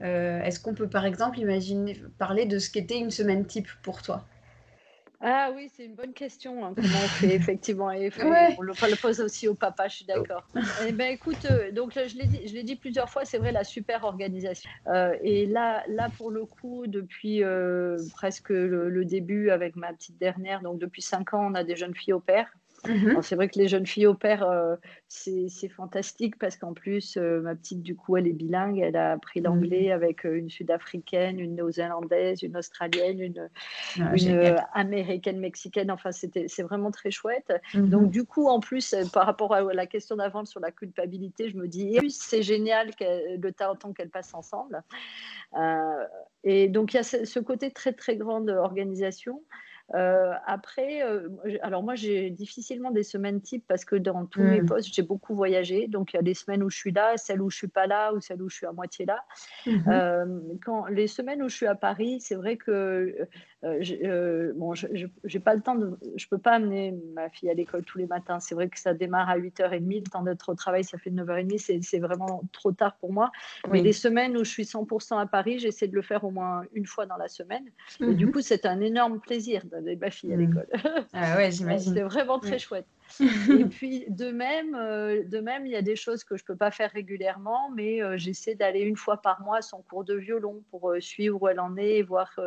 [0.00, 4.26] Est-ce qu'on peut par exemple imaginer parler de ce qu'était une semaine type pour toi?
[5.26, 6.66] Ah oui, c'est une bonne question.
[6.66, 8.12] Hein, comment on fait effectivement et
[8.58, 10.46] On le, pose aussi au papa, je suis d'accord.
[10.86, 13.50] eh ben, écoute, euh, donc je l'ai dit, je l'ai dit plusieurs fois, c'est vrai
[13.50, 14.68] la super organisation.
[14.88, 19.94] Euh, et là, là pour le coup, depuis euh, presque le, le, début avec ma
[19.94, 22.52] petite dernière, donc depuis cinq ans, on a des jeunes filles au père.
[22.88, 23.22] Mhm.
[23.22, 24.76] C'est vrai que les jeunes filles au père, euh,
[25.08, 28.78] c'est fantastique parce qu'en plus, euh, ma petite, du coup, elle est bilingue.
[28.78, 29.46] Elle a appris mhm.
[29.46, 33.48] l'anglais avec euh, une sud-africaine, une néo-zélandaise, une australienne, une,
[34.00, 35.90] ah, américaine, mexicaine.
[35.90, 37.52] Enfin, c'est vraiment très chouette.
[37.74, 37.88] Mhm.
[37.88, 41.56] Donc, du coup, en plus, par rapport à la question d'avant sur la culpabilité, je
[41.56, 44.82] me dis, c'est génial le temps qu'elles passent ensemble.
[46.44, 49.42] et donc, il y a ce, ce côté très, très grande organisation.
[49.94, 51.28] Euh, après, euh,
[51.60, 54.66] alors moi, j'ai difficilement des semaines types parce que dans tous mes mmh.
[54.66, 55.88] postes, j'ai beaucoup voyagé.
[55.88, 57.86] Donc, il y a des semaines où je suis là, celles où je suis pas
[57.86, 59.24] là ou celles où je suis à moitié là.
[59.66, 63.14] Mmh euh, quand les semaines où je suis à Paris, c'est vrai que
[63.80, 67.82] je, bon, j'ai pas le temps de, je peux pas amener ma fille à l'école
[67.84, 68.40] tous les matins.
[68.40, 71.82] C'est vrai que ça démarre à 8h30, le temps d'être au travail, ça fait 9h30,
[71.82, 73.30] c'est vraiment trop tard pour moi.
[73.70, 76.64] Mais les semaines où je suis 100% à Paris, j'essaie de le faire au moins
[76.74, 77.64] une fois dans la semaine.
[78.00, 80.40] Et du mmh coup, c'est un énorme plaisir avec ma fille à mmh.
[80.40, 80.66] l'école.
[81.12, 81.94] Ah ouais, j'imagine.
[81.94, 82.86] C'est vraiment très chouette.
[83.20, 86.56] Et puis de même, euh, de même, il y a des choses que je peux
[86.56, 90.14] pas faire régulièrement, mais euh, j'essaie d'aller une fois par mois à son cours de
[90.14, 92.38] violon pour euh, suivre où elle en est et voir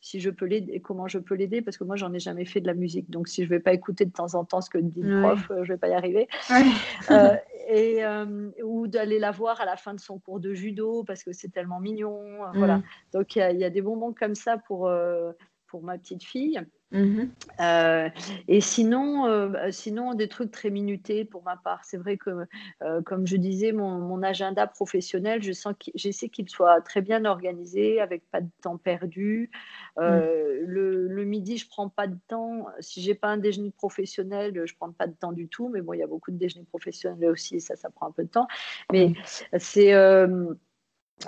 [0.00, 2.60] si je peux l'aider, comment je peux l'aider, parce que moi j'en ai jamais fait
[2.60, 4.78] de la musique, donc si je vais pas écouter de temps en temps ce que
[4.78, 6.28] dit le prof, je vais pas y arriver.
[7.68, 8.02] et
[8.62, 11.48] ou d'aller la voir à la fin de son cours de judo parce que c'est
[11.48, 12.20] tellement mignon,
[12.54, 12.78] voilà.
[12.78, 12.82] Mmh.
[13.14, 14.90] Donc il y, y, a des moments comme ça pour
[15.66, 16.60] pour ma petite fille.
[16.92, 17.22] Mmh
[17.60, 18.08] euh,
[18.48, 21.84] et sinon, euh, sinon, des trucs très minutés pour ma part.
[21.84, 22.46] C'est vrai que,
[22.82, 28.00] euh, comme je disais, mon, agenda professionnel, je sens j'essaie qu'il soit très bien organisé,
[28.00, 29.50] avec pas de temps perdu.
[29.96, 30.02] Mmh.
[30.64, 32.66] Le, midi, je prends pas de temps.
[32.80, 35.68] Si j'ai pas un déjeuner professionnel, je prends pas de temps du tout.
[35.68, 38.24] Mais bon, il y a beaucoup de déjeuners professionnels aussi, ça, ça prend un peu
[38.24, 38.48] de temps.
[38.92, 39.58] Mais mmh.
[39.58, 39.92] c'est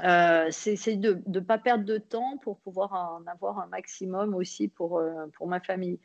[0.02, 4.68] euh, c'est de ne pas perdre de temps pour pouvoir en avoir un maximum aussi
[4.68, 5.98] pour, euh, pour ma famille.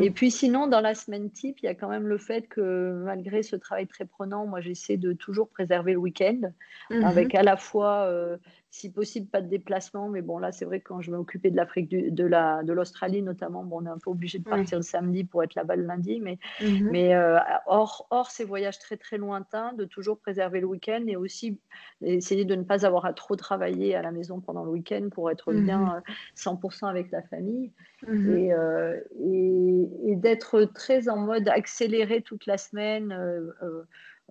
[0.00, 3.02] Et puis sinon, dans la semaine type, il y a quand même le fait que
[3.04, 6.52] malgré ce travail très prenant, moi j'essaie de toujours préserver le week-end,
[6.90, 8.36] mmh avec à la fois euh,
[8.72, 10.08] si possible, pas de déplacement.
[10.08, 13.20] Mais bon, là, c'est vrai que quand je m'occupais de l'Afrique, de, la, de l'Australie
[13.20, 15.84] notamment, bon, on est un peu obligé de partir le samedi pour être là-bas le
[15.84, 16.20] lundi.
[16.20, 16.88] Mais, mhm.
[16.90, 21.16] mais euh, hors, hors ces voyages très, très lointains, de toujours préserver le week-end et
[21.16, 21.58] aussi
[22.00, 25.30] essayer de ne pas avoir à trop travailler à la maison pendant le week-end pour
[25.30, 25.64] être mhm.
[25.64, 26.02] bien
[26.38, 27.72] 100% euh, avec la famille.
[28.08, 28.36] Mhm.
[28.38, 33.12] Et, euh, et, et d'être très en mode accéléré toute la semaine.
[33.12, 33.82] Euh,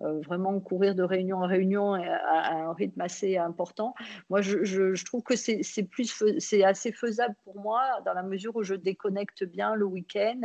[0.02, 3.94] vraiment courir de réunion en réunion à, un rythme assez important.
[4.30, 8.62] Moi, je, trouve que c'est plus c'est assez faisable pour moi dans la mesure où
[8.62, 10.40] je déconnecte bien le week-end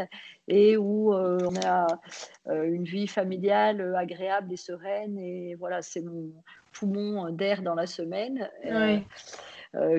[0.48, 1.88] et où euh, on a
[2.48, 6.32] euh, une vie familiale agréable et sereine et voilà, c'est mon
[6.72, 8.50] poumon d'air dans la semaine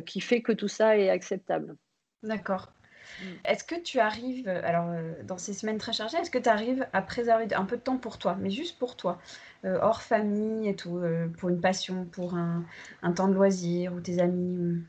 [0.07, 1.77] qui fait que tout ça est acceptable.
[2.23, 2.73] D'accord.
[3.21, 3.25] Mm.
[3.45, 4.87] Est-ce que tu arrives, alors
[5.25, 7.99] dans ces semaines très chargées, est-ce que tu arrives à préserver un peu de temps
[7.99, 12.05] pour toi, mais juste pour toi euh, hors famille et tout, euh, pour une passion,
[12.07, 12.65] pour un,
[13.15, 14.83] temps de loisir ou tes amis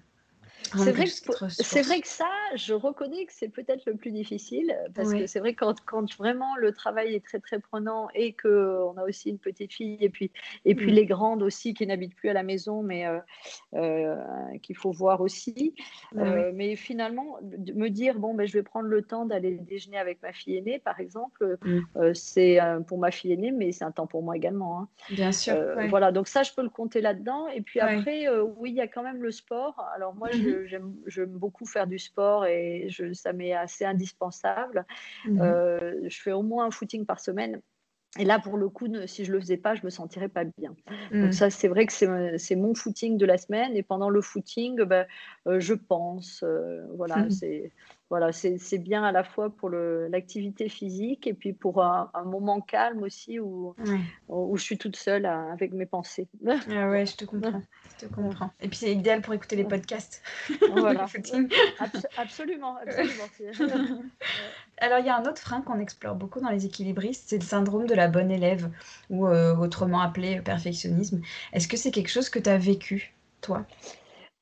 [0.77, 5.11] C'est vrai, que, vrai que ça, je reconnais que c'est peut-être le plus difficile parce
[5.13, 9.03] que c'est vrai quand, quand vraiment le travail est très très prenant et qu'on a
[9.03, 10.31] aussi une petite fille et puis,
[10.65, 10.95] et puis mm.
[10.95, 13.19] les grandes aussi qui n'habitent plus à la maison mais euh,
[13.73, 14.15] euh,
[14.61, 15.73] qu'il faut voir aussi.
[16.15, 20.21] Euh, mais finalement, me dire bon, ben, je vais prendre le temps d'aller déjeuner avec
[20.21, 22.13] ma fille aînée par exemple, mm.
[22.13, 24.81] c'est pour ma fille aînée mais c'est un temps pour moi également.
[24.81, 24.87] Hein.
[25.09, 25.55] Bien sûr.
[25.89, 27.47] Voilà, donc ça je peux le compter là-dedans.
[27.47, 29.83] Et puis après, oui, il y a quand même le sport.
[29.95, 34.85] Alors moi, je mm-hmm j'aime beaucoup faire du sport et je, ça m'est assez indispensable.
[35.25, 37.61] Mmh euh, je fais au moins un footing par semaine.
[38.17, 40.75] Et là, pour le coup, si je le faisais pas, je me sentirais pas bien.
[41.11, 41.31] Donc mmh.
[41.31, 43.75] ça, c'est vrai que c'est mon footing de la semaine.
[43.75, 45.05] Et pendant le footing, ben,
[45.47, 46.43] euh, je pense.
[46.43, 47.31] Euh, voilà, mmh.
[47.31, 47.71] c'est
[48.09, 53.03] voilà, c'est bien à la fois pour l'activité physique et puis pour un, moment calme
[53.03, 53.75] aussi où,
[54.27, 56.27] où je suis toute seule avec mes pensées.
[56.47, 57.61] Ah ouais, je te comprends.
[57.99, 58.49] Je te comprends.
[58.61, 60.23] Et puis c'est idéal pour écouter les podcasts.
[60.71, 61.05] Voilà.
[62.17, 64.01] absolument, absolument.
[64.81, 67.43] Alors il y a un autre frein qu'on explore beaucoup dans les équilibristes, c'est le
[67.43, 68.71] syndrome de la bonne élève
[69.09, 71.21] ou euh, autrement appelé perfectionnisme.
[71.53, 73.67] Est-ce que c'est quelque chose que tu as vécu, toi?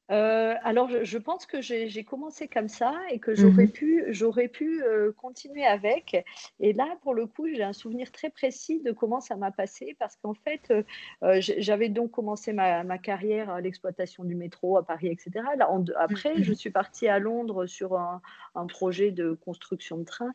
[0.10, 4.47] Euh, alors, je, pense que j'ai commencé comme ça et que j'aurais mmh pu, j'aurais
[4.47, 6.26] pu euh, continuer avec.
[6.60, 9.95] Et là, pour le coup, j'ai un souvenir très précis de comment ça m'a passé
[9.99, 15.08] parce qu'en fait, euh, j'avais donc commencé ma, carrière à l'exploitation du métro à Paris,
[15.08, 15.45] etc.
[15.58, 18.22] Là, après, mmh je suis partie à Londres sur un,
[18.68, 20.32] projet de construction de train.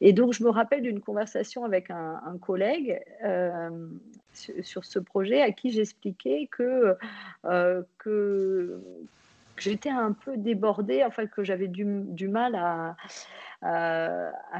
[0.00, 3.00] Et donc, je me rappelle d'une conversation avec un, un collègue
[4.36, 6.96] sur, ce projet à qui j'expliquais que,
[7.98, 8.80] que
[9.58, 11.84] j'étais un peu débordée, enfin que j'avais du,
[12.28, 12.96] mal à,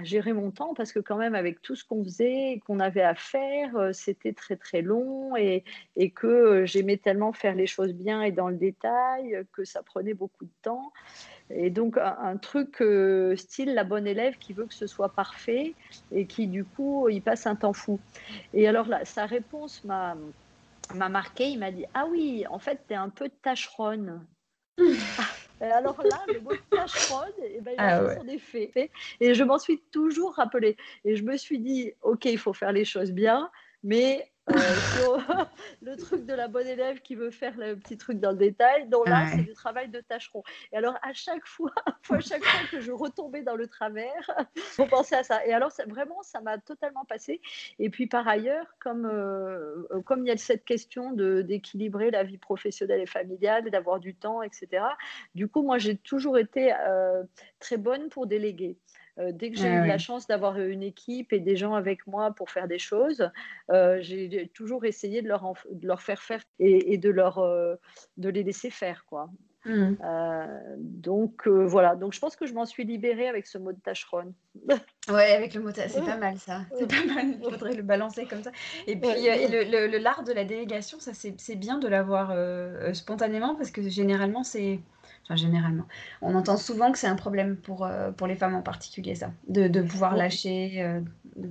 [0.02, 3.14] gérer mon temps parce que quand même avec tout ce qu'on faisait, qu'on avait à
[3.14, 5.64] faire, euh, c'était très très long et,
[5.96, 10.14] et que j'aimais tellement faire les choses bien et dans le détail que ça prenait
[10.14, 10.92] beaucoup de temps.
[11.50, 15.74] Et donc un, truc euh, style la bonne élève qui veut que ce soit parfait
[16.10, 18.00] et qui du coup il passe un temps fou.
[18.52, 20.16] Et alors là, sa réponse m'a
[20.94, 24.24] m'a marqué, il m'a dit Ah oui, en fait, tu es un peu tâcheronne.
[25.58, 28.90] Et alors là, le mot tâcheronne, eh ben, il a ah son effet.
[29.20, 30.76] Et je m'en suis toujours rappelé.
[31.04, 33.50] Et je me suis dit, OK, il faut faire les choses bien,
[33.82, 34.54] mais euh,
[35.82, 38.88] le truc de la bonne élève qui veut faire le petit truc dans le détail.
[38.88, 40.42] Donc là, c'est du travail de tâcheron.
[40.72, 41.72] Et alors, à chaque fois,
[42.10, 44.30] à chaque fois que je retombais dans le travers,
[44.78, 45.44] je pensais à ça.
[45.46, 47.40] Et alors, vraiment, ça m'a totalement passé.
[47.78, 52.38] Et puis, par ailleurs, comme, euh, comme il y a cette question d'équilibrer la vie
[52.38, 54.84] professionnelle et familiale, d'avoir du temps, etc.,
[55.34, 57.22] du coup, moi, j'ai toujours été euh,
[57.58, 58.78] très bonne pour déléguer.
[59.18, 62.32] Euh, dès que j'ai eu la chance d'avoir une équipe et des gens avec moi
[62.32, 63.30] pour faire des choses,
[63.70, 67.76] euh, j'ai toujours essayé de leur, de leur faire faire et, de, leur, euh,
[68.18, 69.04] de les laisser faire.
[69.06, 69.30] Quoi.
[69.64, 69.96] Mmh.
[70.78, 74.32] donc voilà, donc je pense que je m'en suis libérée avec ce mot de tâcheronne.
[75.08, 76.62] Ouais, avec le mot c'est pas mal ça.
[76.76, 78.50] C'est pas mal, il faudrait le balancer comme ça.
[78.88, 82.32] Et puis le, le, l'art de la délégation, ça c'est bien de l'avoir
[82.92, 84.80] spontanément parce que généralement c'est
[85.34, 85.86] généralement.
[86.22, 89.32] On entend souvent que c'est un problème pour, euh, pour les femmes en particulier, ça,
[89.48, 90.82] de, de pouvoir lâcher.
[90.82, 91.00] Euh,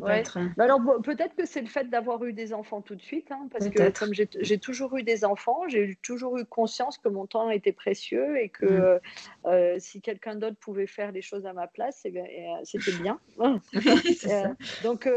[0.09, 0.39] être...
[0.57, 3.47] Bah alors peut-être que c'est le fait d'avoir eu des enfants tout de suite, hein,
[3.51, 7.51] parce que comme j'ai toujours eu des enfants, j'ai toujours eu conscience que mon temps
[7.51, 8.99] était précieux et que mm.
[9.45, 12.23] euh, si quelqu'un d'autre pouvait faire les choses à ma place, eh
[12.63, 13.19] c'était bien.
[14.83, 15.07] donc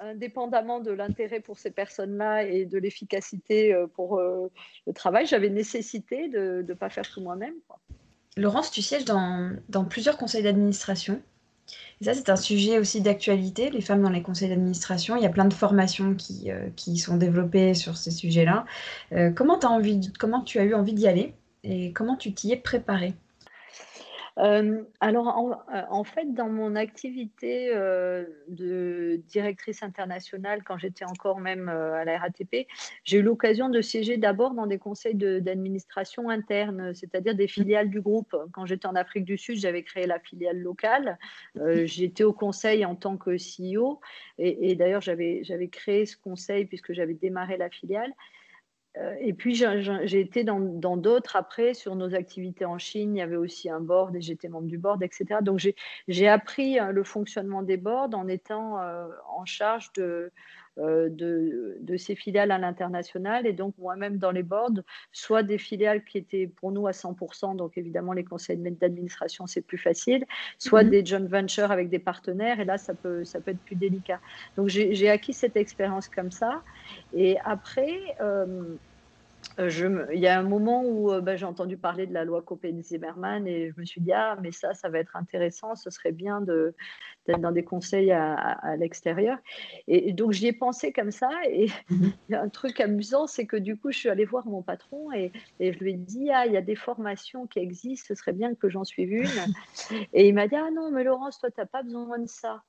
[0.00, 6.64] indépendamment de l'intérêt pour ces personnes-là et de l'efficacité pour le travail, j'avais nécessité de
[6.66, 7.54] ne pas faire tout moi-même.
[8.36, 11.22] Laurence, tu sièges dans, plusieurs conseils d'administration.
[12.00, 15.16] Et ça, c'est un sujet aussi d'actualité, les femmes dans les conseils d'administration.
[15.16, 18.66] Il y a plein de formations qui, euh, sont développées sur ces sujets-là.
[19.12, 19.58] Euh, comment,
[20.18, 23.14] comment tu as eu envie d'y aller et comment tu t'y es préparée?
[24.38, 31.40] Euh, alors, euh, en, fait, dans mon activité euh, de directrice internationale, quand j'étais encore
[31.40, 32.66] même à la RATP,
[33.04, 38.00] j'ai eu l'occasion de siéger d'abord dans des conseils d'administration interne, c'est-à-dire des filiales du
[38.00, 38.34] groupe.
[38.52, 41.18] Quand j'étais en Afrique du Sud, j'avais créé la filiale locale.
[41.84, 44.00] j'étais au conseil en tant que CEO.
[44.38, 48.12] Et, et d'ailleurs, j'avais créé ce conseil puisque j'avais démarré la filiale.
[48.96, 53.16] Euh, et puis j'ai été dans d'autres après sur nos activités en Chine.
[53.16, 55.40] Il y avait aussi un board et j'étais membre du board, etc.
[55.42, 55.60] Donc
[56.08, 60.30] j'ai appris euh, le fonctionnement des boards en étant euh, en charge de,
[60.76, 64.80] de, de, ces filiales à l'international et donc moi-même dans les boards,
[65.12, 69.60] soit des filiales qui étaient pour nous à 100%, donc évidemment les conseils d'administration c'est
[69.60, 70.24] plus facile,
[70.58, 70.90] soit mm-hmm.
[70.90, 74.20] des joint ventures avec des partenaires et là ça peut, ça peut être plus délicat.
[74.56, 76.62] Donc j'ai acquis cette expérience comme ça
[77.12, 78.76] et après euh,
[79.58, 82.42] je, il y a un moment où euh, bah, j'ai entendu parler de la loi
[82.42, 86.12] Copen-Zimmermann et je me suis dit, ah, mais ça, ça va être intéressant, ce serait
[86.12, 86.74] bien de,
[87.26, 89.38] d'être dans des conseils à, à, l'extérieur.
[89.86, 91.30] Et, donc, j'y ai pensé comme ça.
[91.48, 92.12] Et mhm.
[92.32, 95.72] un truc amusant, c'est que du coup, je suis allée voir mon patron et, et
[95.72, 98.54] je lui ai dit, ah, il y a des formations qui existent, ce serait bien
[98.54, 99.24] que j'en suive une.
[100.12, 102.62] Et il m'a dit, ah non, mais Laurence, toi, tu n'as pas besoin de ça.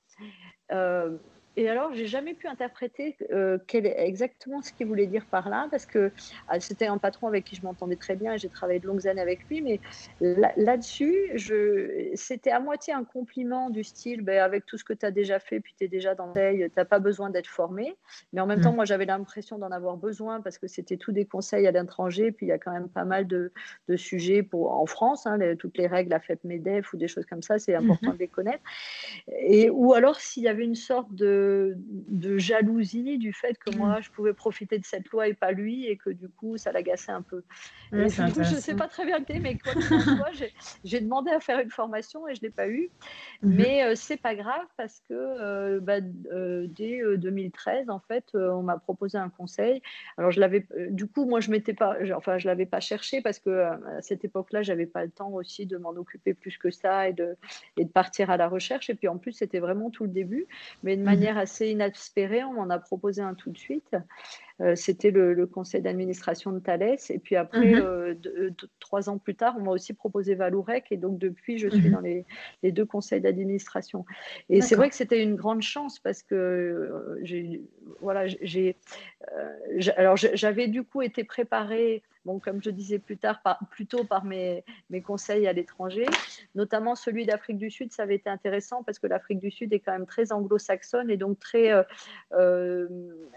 [0.72, 1.18] Euh,
[1.58, 5.50] et alors, j'ai jamais pu interpréter euh, quel est exactement ce qu'il voulait dire par
[5.50, 6.12] là, parce que
[6.48, 9.08] ah, c'était un patron avec qui je m'entendais très bien et j'ai travaillé de longues
[9.08, 9.80] années avec lui, mais
[10.20, 11.32] là-dessus,
[12.16, 15.40] c'était à moitié un compliment du style, ben, avec tout ce que tu as déjà
[15.40, 17.96] fait, puis tu es déjà dans le tu n'as pas besoin d'être formé.
[18.34, 18.76] Mais en même temps, mmh.
[18.76, 22.48] moi, j'avais l'impression d'en avoir besoin parce que c'était tous des conseils à l'étranger, puis
[22.48, 23.52] il y a quand même pas mal de,
[23.88, 27.42] de sujets pour, en France, hein, toutes les règles, la FEP-MEDEF ou des choses comme
[27.42, 28.14] ça, c'est important mmh.
[28.14, 28.64] de les connaître.
[29.40, 31.45] Et, ou alors, s'il y avait une sorte de
[32.08, 34.04] de, jalousie du fait que moi, mm.
[34.04, 37.12] je pouvais profiter de cette loi et pas lui, et que du coup, ça l'agaçait
[37.12, 37.44] un peu.
[37.92, 39.74] je ne sais pas très bien le mais quoi
[40.84, 42.90] j'ai demandé à faire une formation et je ne l'ai pas eu.
[43.44, 43.56] Mm-hmm.
[43.56, 45.98] Mais euh, c'est pas grave parce que euh, bah,
[46.32, 49.82] euh, dès 2013, en fait, on m'a proposé un conseil.
[50.18, 53.40] Alors, je l'avais, du coup, moi, je m'étais pas, enfin, je l'avais pas cherché parce
[53.40, 57.10] que à cette époque-là, j'avais pas le temps aussi de m'en occuper plus que ça
[57.10, 57.36] et de,
[57.78, 58.90] et de partir à la recherche.
[58.90, 60.48] Et puis, en plus, c'était vraiment tout le début,
[60.84, 61.06] mais de mm-hmm.
[61.36, 62.44] Manière assez inespérée.
[62.44, 63.96] On m'en a proposé un tout de suite.
[64.62, 66.98] Euh, c'était le, conseil d'administration de Thales.
[67.10, 67.82] Et puis après, mhm.
[67.82, 70.92] euh, euh, trois ans plus tard, on m'a aussi proposé Valourec.
[70.92, 71.92] Et donc, depuis, je suis mhm.
[71.92, 72.26] dans les,
[72.72, 74.06] deux conseils d'administration.
[74.50, 77.62] Et c'est vrai que c'était une grande chance parce que j'ai,
[78.02, 78.78] voilà, j'ai,
[79.98, 84.26] alors j'avais du coup été préparée bon, comme je disais plus tard, par, plutôt par
[84.26, 86.06] mes, mes conseils à l'étranger,
[86.56, 89.80] notamment celui d'Afrique du Sud, ça avait été intéressant parce que l'Afrique du Sud est
[89.80, 91.72] quand même très anglo-saxonne et donc très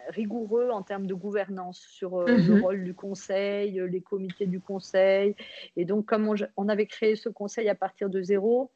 [0.08, 2.62] rigoureux en termes de gouvernance sur euh, le mhm.
[2.62, 5.34] rôle du conseil, les comités du conseil.
[5.76, 8.70] Et donc, comme on avait créé ce conseil à partir de zéro,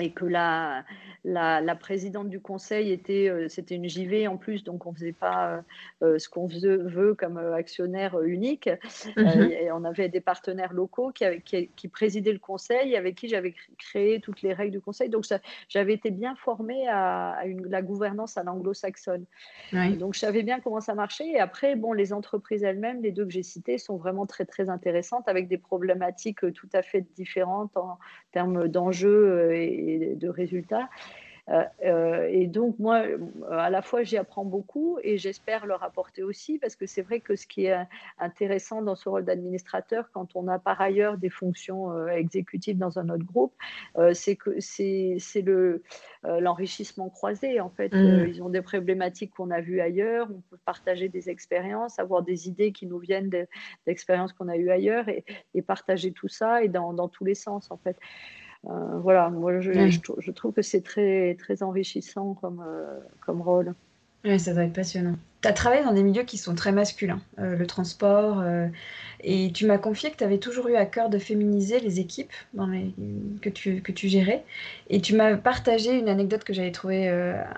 [0.00, 0.84] et que la,
[1.24, 5.12] la, présidente du conseil était, euh, c'était une JV en plus, donc on ne faisait
[5.12, 5.60] pas euh,
[6.02, 8.70] euh, ce qu'on veut comme actionnaire unique.
[9.16, 9.50] Mhm.
[9.52, 14.20] et on avait des partenaires locaux qui, qui, présidaient le conseil, avec qui j'avais créé
[14.20, 15.08] toutes les règles du conseil.
[15.08, 15.24] Donc
[15.68, 19.24] j'avais été bien formée à, la gouvernance à l'anglo-saxonne.
[19.72, 21.28] Donc je savais bien comment ça marchait.
[21.28, 24.68] Et après, bon, les entreprises elles-mêmes, les deux que j'ai citées, sont vraiment très très
[24.68, 27.98] intéressantes avec des problématiques tout à fait différentes en
[28.32, 29.77] termes d'enjeux et
[30.16, 30.88] de résultats.
[31.50, 33.04] Euh, euh, et donc, moi,
[33.50, 37.20] à la fois, j'y apprends beaucoup et j'espère leur apporter aussi, parce que c'est vrai
[37.20, 37.76] que ce qui est
[38.18, 42.98] intéressant dans ce rôle d'administrateur, quand on a par ailleurs des fonctions euh, exécutives dans
[42.98, 43.54] un autre groupe,
[44.12, 45.82] c'est que c'est le
[46.24, 47.60] l'enrichissement croisé.
[47.60, 48.26] En fait, mmh.
[48.28, 52.48] ils ont des problématiques qu'on a vues ailleurs, on peut partager des expériences, avoir des
[52.48, 53.30] idées qui nous viennent
[53.86, 55.24] d'expériences qu'on a eues ailleurs et,
[55.54, 57.96] et, partager tout ça et dans, dans tous les sens, en fait.
[58.66, 63.74] Euh, voilà, moi je, trouve que c'est très, très enrichissant comme, euh, comme rôle.
[64.24, 65.14] Oui, ça doit être passionnant.
[65.42, 68.42] Tu as travaillé dans des milieux qui sont très masculins, euh, le transport,
[69.20, 72.32] et tu m'as confié que tu avais toujours eu à cœur de féminiser les équipes
[72.52, 72.92] dans les,
[73.40, 74.44] que, tu, que tu gérais.
[74.90, 77.08] Et tu m'as partagé une anecdote que j'avais trouvée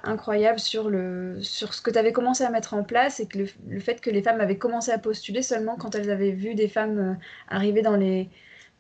[0.05, 3.39] incroyable sur, le, sur ce que tu avais commencé à mettre en place et que
[3.39, 6.55] le, le, fait que les femmes avaient commencé à postuler seulement quand elles avaient vu
[6.55, 7.17] des femmes
[7.49, 8.29] arriver dans les,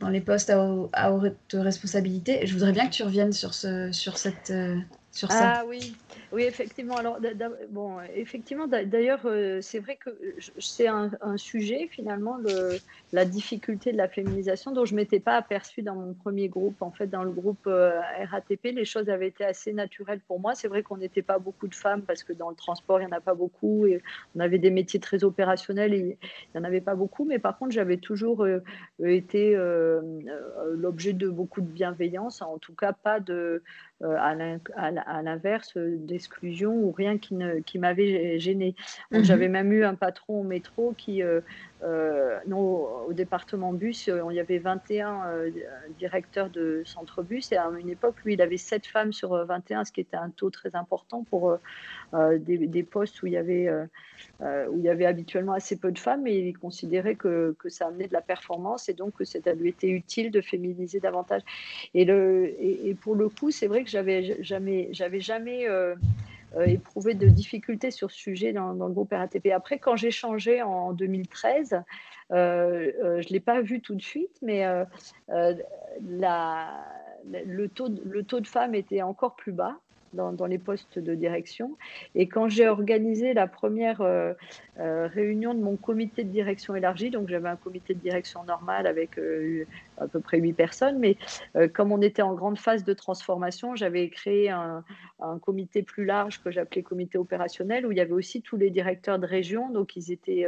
[0.00, 2.46] dans les postes à, haute responsabilité.
[2.46, 4.52] Je voudrais bien que tu reviennes sur, ce, sur cette,
[5.28, 5.94] Ah oui,
[6.32, 6.96] oui, effectivement.
[6.96, 7.18] Alors,
[7.70, 10.10] bon, effectivement, d'ailleurs, euh, c'est vrai que
[10.58, 12.78] c'est un, sujet, finalement, le,
[13.12, 16.80] la difficulté de la féminisation dont je ne m'étais pas aperçue dans mon premier groupe.
[16.80, 18.00] En fait, dans le groupe euh,
[18.30, 20.54] RATP, les choses avaient été assez naturelles pour moi.
[20.54, 23.12] C'est vrai qu'on n'était pas beaucoup de femmes parce que dans le transport, il n'y
[23.12, 24.00] en a pas beaucoup et
[24.36, 26.18] on avait des métiers très opérationnels et
[26.54, 27.24] il n'y en avait pas beaucoup.
[27.24, 28.62] Mais par contre, j'avais toujours euh,
[29.02, 29.56] été
[30.72, 33.62] l'objet de beaucoup de bienveillance, en tout cas pas de
[34.02, 38.74] à l'inverse euh, d'exclusion ou rien qui, ne, qui m'avait gêné.
[39.10, 39.24] Mhm.
[39.24, 41.22] J'avais même eu un patron au métro qui,
[41.82, 45.22] euh, au département bus, il y avait 21
[45.98, 49.84] directeurs de centre bus et à une époque, lui, il avait 7 femmes sur 21,
[49.84, 51.58] ce qui était un taux très important pour
[52.12, 53.70] des, des, postes où il, y avait,
[54.40, 57.86] où il y avait habituellement assez peu de femmes et il considérait que, que ça
[57.86, 61.42] amenait de la performance et donc que ça lui était utile de féminiser davantage.
[61.94, 65.96] Et, le, et pour le coup, c'est vrai que j'avais jamais, j'avais jamais euh, euh,
[66.64, 69.48] éprouvé de difficultés sur ce sujet dans, le groupe RATP.
[69.54, 71.82] Après, quand j'ai changé en 2013,
[72.32, 72.90] euh,
[73.20, 74.64] je ne l'ai pas vu tout de suite, mais
[75.28, 76.84] la,
[77.28, 79.78] le, taux de, le taux de femmes était encore plus bas.
[80.12, 81.76] Dans, les postes de direction.
[82.14, 84.32] Et quand j'ai organisé la première euh,
[84.78, 88.86] euh, réunion de mon comité de direction élargi, donc j'avais un comité de direction normal
[88.86, 89.64] avec euh,
[89.98, 91.16] à peu près huit personnes, mais
[91.74, 94.82] comme on était en grande phase de transformation, j'avais créé un,
[95.20, 98.70] un, comité plus large que j'appelais comité opérationnel, où il y avait aussi tous les
[98.70, 100.46] directeurs de région, donc ils étaient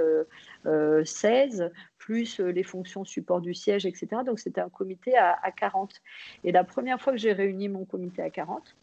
[0.65, 4.23] 16, plus les fonctions support du siège, etc.
[4.25, 6.01] Donc c'était un comité à, à 40.
[6.45, 8.75] Et la première fois que j'ai réuni mon comité à 40,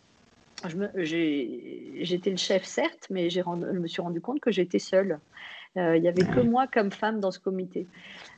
[0.65, 5.19] j'étais le chef, certes, mais je me suis rendu compte que j'étais seule.
[5.77, 7.87] Euh, il n'y avait que moi comme femme dans ce comité.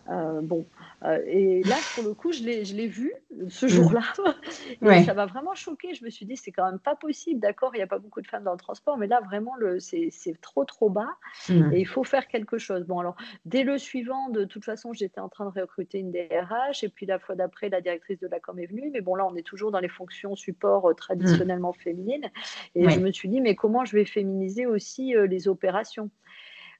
[0.09, 0.65] Euh, bon,
[1.03, 3.13] euh, et là, pour le coup, je l'ai vu
[3.47, 4.01] ce jour-là.
[4.81, 5.93] Et ça m'a vraiment choqué.
[5.93, 7.39] Je me suis dit, c'est quand même pas possible.
[7.39, 10.11] D'accord, il n'y a pas beaucoup de femmes dans le transport, mais là, vraiment, c'est
[10.41, 11.07] trop, trop bas.
[11.47, 11.71] Mm.
[11.73, 12.83] Et il faut faire quelque chose.
[12.83, 13.15] Bon, alors,
[13.45, 16.83] dès le suivant, de toute façon, j'étais en train de recruter une DRH.
[16.83, 18.89] Et puis, la fois d'après, la directrice de la com est venue.
[18.91, 22.29] Mais bon, là, on est toujours dans les fonctions support traditionnellement féminines.
[22.75, 26.09] Et je me suis dit, mais comment je vais féminiser aussi les opérations?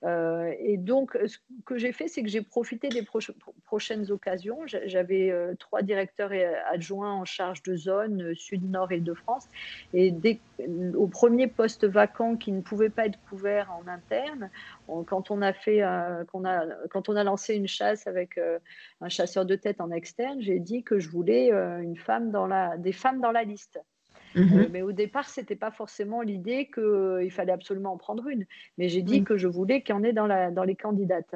[0.03, 3.05] Euh, et donc, ce que j'ai fait, c'est que j'ai profité des
[3.65, 4.59] prochaines occasions.
[4.65, 6.31] J'avais euh, trois directeurs
[6.71, 9.47] adjoints en charge de zone euh, sud, nord et de France.
[9.93, 10.39] Et dès,
[10.95, 14.49] au premier poste vacant qui ne pouvait pas être couvert en interne,
[15.05, 16.23] quand on a fait, a,
[16.89, 18.39] quand on a lancé une chasse avec
[18.99, 22.77] un chasseur de tête en externe, j'ai dit que je voulais une femme dans la,
[22.77, 23.79] des femmes dans la liste.
[24.37, 24.67] Euh, mhm.
[24.71, 28.45] mais au départ, ce n'était pas forcément l'idée qu'il euh, fallait absolument en prendre une.
[28.77, 31.35] Mais j'ai dit que je voulais qu'il y en ait dans, la, dans les candidates.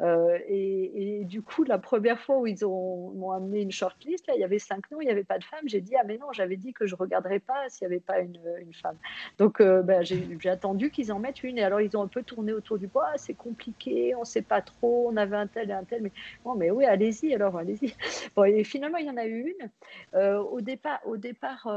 [0.00, 4.40] Euh, et, du coup, la première fois où ils m'ont amené une shortlist, là, il
[4.40, 5.66] y avait cinq noms, il n'y avait pas de femmes.
[5.66, 8.00] J'ai dit, ah mais non, j'avais dit que je ne regarderais pas s'il n'y avait
[8.00, 8.96] pas une, une femme.
[9.38, 11.58] Donc, ben, j'ai attendu qu'ils en mettent une.
[11.58, 14.42] Et alors, ils ont un peu tourné autour du bois, c'est compliqué, on ne sait
[14.42, 16.02] pas trop, on avait un tel et un tel.
[16.02, 16.12] Mais,
[16.44, 17.94] bon, mais oui, allez-y, alors, allez-y.
[18.34, 20.40] Bon, et finalement, il y en a eu une.
[20.40, 21.68] au départ, au départ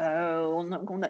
[0.00, 0.62] euh,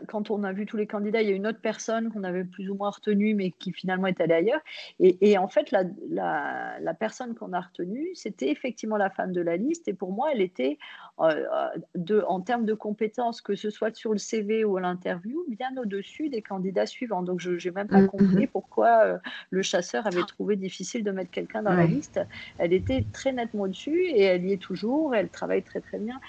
[0.08, 2.44] quand on a vu tous les candidats, il y a une autre personne qu'on avait
[2.44, 4.60] plus ou moins retenue, mais qui finalement est allée ailleurs.
[5.00, 9.88] Et, en fait, la, personne qu'on a retenue, c'était effectivement la femme de la liste.
[9.88, 10.78] Et pour moi, elle était,
[11.20, 15.44] euh, de, en termes de compétences, que ce soit sur le CV ou à l'interview,
[15.48, 17.22] bien au-dessus des candidats suivants.
[17.22, 18.06] Donc, je n'ai même pas mm-hmm.
[18.06, 19.18] compris pourquoi euh,
[19.50, 22.20] le chasseur avait trouvé difficile de mettre quelqu'un dans la liste.
[22.58, 25.14] Elle était très nettement au-dessus et elle y est toujours.
[25.14, 26.20] Elle travaille très, très bien.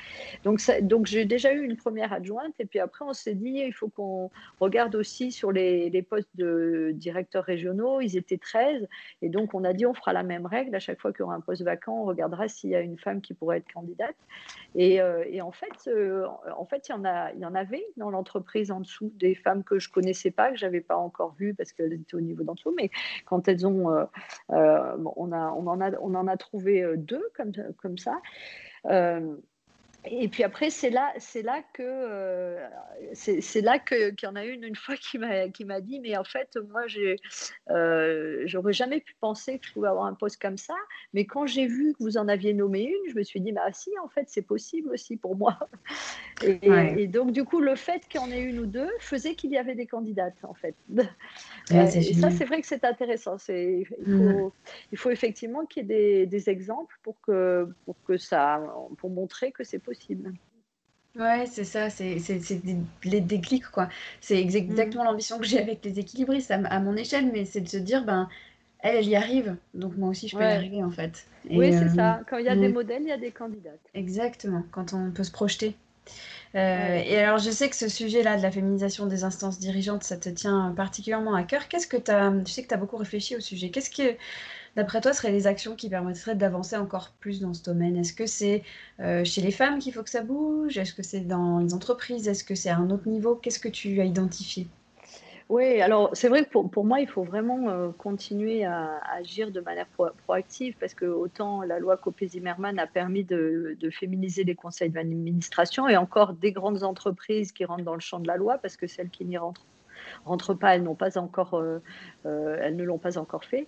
[0.44, 3.74] Donc, donc j'ai déjà eu une première adjointe et puis après, on s'est dit, il
[3.74, 4.30] faut qu'on
[4.60, 8.02] regarde aussi sur les, postes de directeurs régionaux.
[8.02, 8.88] Ils étaient 13.
[9.22, 10.76] Et donc, on a dit, on fera la même règle.
[10.76, 12.98] À chaque fois qu'il y aura un poste vacant, on regardera s'il y a une
[12.98, 14.16] femme qui pourrait être candidate.
[14.76, 16.28] Et, euh, en fait, euh,
[16.58, 16.92] en fait il,
[17.40, 20.82] y en avait dans l'entreprise en dessous, des femmes que je connaissais pas, que j'avais
[20.82, 22.74] pas encore vues parce qu'elles étaient au niveau d'en dessous.
[22.78, 22.90] Mais
[23.26, 23.90] quand elles ont.
[23.90, 24.06] Euh,
[25.16, 28.20] on, en a, trouvé deux comme ça.
[30.12, 32.68] Et puis après, c'est là, c'est là que euh,
[33.14, 36.00] c'est, là que qu'il y en a une une fois qui m'a qui m'a dit,
[36.00, 37.18] mais en fait, moi, j'ai
[37.72, 40.76] euh, j'aurais jamais pu penser que je pouvais avoir un poste comme ça.
[41.14, 43.72] Mais quand j'ai vu que vous en aviez nommé une, je me suis dit, bah
[43.72, 45.58] si, en fait, c'est possible aussi pour moi.
[46.44, 49.52] Et, donc, du coup, le fait qu'il y en ait une ou deux faisait qu'il
[49.52, 50.76] y avait des candidates, en fait.
[51.72, 53.38] et ça, c'est vrai que c'est intéressant.
[53.38, 54.34] C'est il mmh.
[54.34, 54.54] faut,
[54.92, 58.62] il faut effectivement qu'il y ait des, des exemples pour que pour que ça
[58.98, 60.34] pour montrer que c'est possible possible.
[61.18, 62.18] Ouais, c'est ça, c'est
[63.04, 63.90] les déclics, quoi.
[64.20, 64.56] C'est mm.
[64.56, 68.04] exactement l'ambition que j'ai avec les équilibristes à, mon échelle, mais c'est de se dire,
[68.04, 68.28] ben,
[68.80, 71.26] elle, elle y arrive, donc moi aussi, je peux y arriver, en fait.
[71.50, 72.22] oui, c'est euh, ça.
[72.30, 73.80] Quand il y a des modèles, il y a des candidates.
[73.94, 75.76] Exactement, quand on peut se projeter.
[76.56, 80.18] Euh, et alors, je sais que ce sujet-là de la féminisation des instances dirigeantes, ça
[80.18, 81.68] te tient particulièrement à cœur.
[81.68, 82.32] Qu'est-ce que tu as...
[82.46, 83.70] Je sais que tu as beaucoup réfléchi au sujet.
[83.72, 84.16] Qu'est-ce que
[84.76, 87.98] d'après toi, seraient les actions qui permettraient d'avancer encore plus dans ce domaine?
[87.98, 88.64] Est-ce que c'est
[89.00, 90.78] euh, chez les femmes qu'il faut que ça bouge?
[90.78, 92.28] Est-ce que c'est dans les entreprises?
[92.28, 93.36] Est-ce que c'est à un autre niveau?
[93.36, 94.68] Qu'est-ce que tu as identifié?
[95.48, 99.62] Oui, alors c'est vrai que pour, moi, il faut vraiment euh, continuer à, agir de
[99.62, 99.86] manière
[100.26, 105.88] proactive parce que autant la loi Copé-Zimmermann a permis de, de, féminiser les conseils d'administration
[105.88, 108.88] et encore des grandes entreprises qui rentrent dans le champ de la loi parce que
[108.88, 109.68] celles qui n'y rentrent
[110.26, 111.80] rentrent pas, elles n'ont pas encore, euh,
[112.26, 113.68] euh, elles ne l'ont pas encore fait.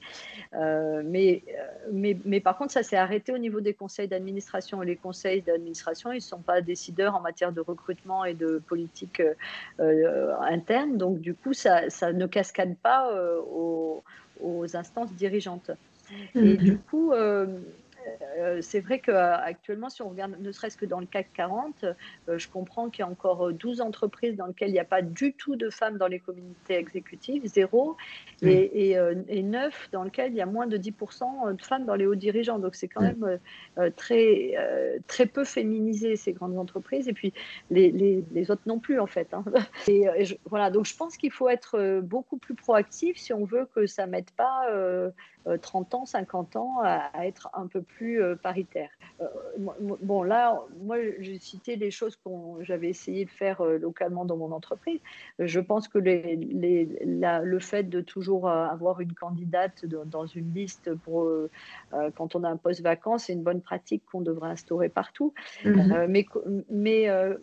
[0.53, 1.43] Euh, mais,
[1.91, 4.81] mais, mais, par contre, ça s'est arrêté au niveau des conseils d'administration.
[4.81, 9.21] Les conseils d'administration, ils ne sont pas décideurs en matière de recrutement et de politique
[9.79, 10.97] interne.
[10.97, 13.11] Donc, du coup, ça, ça ne cascade pas
[13.51, 14.03] aux,
[14.41, 15.71] aux, instances dirigeantes.
[16.35, 16.57] Et mhm.
[16.57, 17.11] du coup,
[18.37, 22.37] euh, c'est vrai qu'actuellement, si on regarde ne serait-ce que dans le CAC 40, euh,
[22.37, 25.33] je comprends qu'il y a encore 12 entreprises dans lesquelles il n'y a pas du
[25.33, 27.97] tout de femmes dans les communautés exécutives, zéro,
[28.41, 32.05] et, et, 9 dans lesquelles il y a moins de 10% de femmes dans les
[32.05, 32.59] hauts dirigeants.
[32.59, 33.39] Donc c'est quand même
[33.95, 34.55] très,
[35.07, 37.33] très peu féminisé, ces grandes entreprises, et puis
[37.71, 39.33] les, les, autres non plus, en fait.
[39.33, 39.43] Hein.
[39.87, 40.05] Et,
[40.45, 44.05] voilà, donc je pense qu'il faut être beaucoup plus proactif si on veut que ça
[44.05, 44.67] ne mette pas
[45.55, 48.89] 30 ans, 50 ans à, à être un peu plus euh, paritaire.
[49.21, 49.27] Euh,
[50.01, 52.29] bon, là, moi, j'ai cité les choses que
[52.61, 54.99] j'avais essayé de faire euh, localement dans mon entreprise.
[55.39, 61.29] Je pense que les, le fait de toujours avoir une candidate dans une liste pour
[62.15, 65.33] quand on a un poste vacant, c'est une bonne pratique qu'on devrait instaurer partout.
[65.63, 66.07] Mm-hmm.
[66.07, 66.25] mais
[66.69, 67.35] mais euh,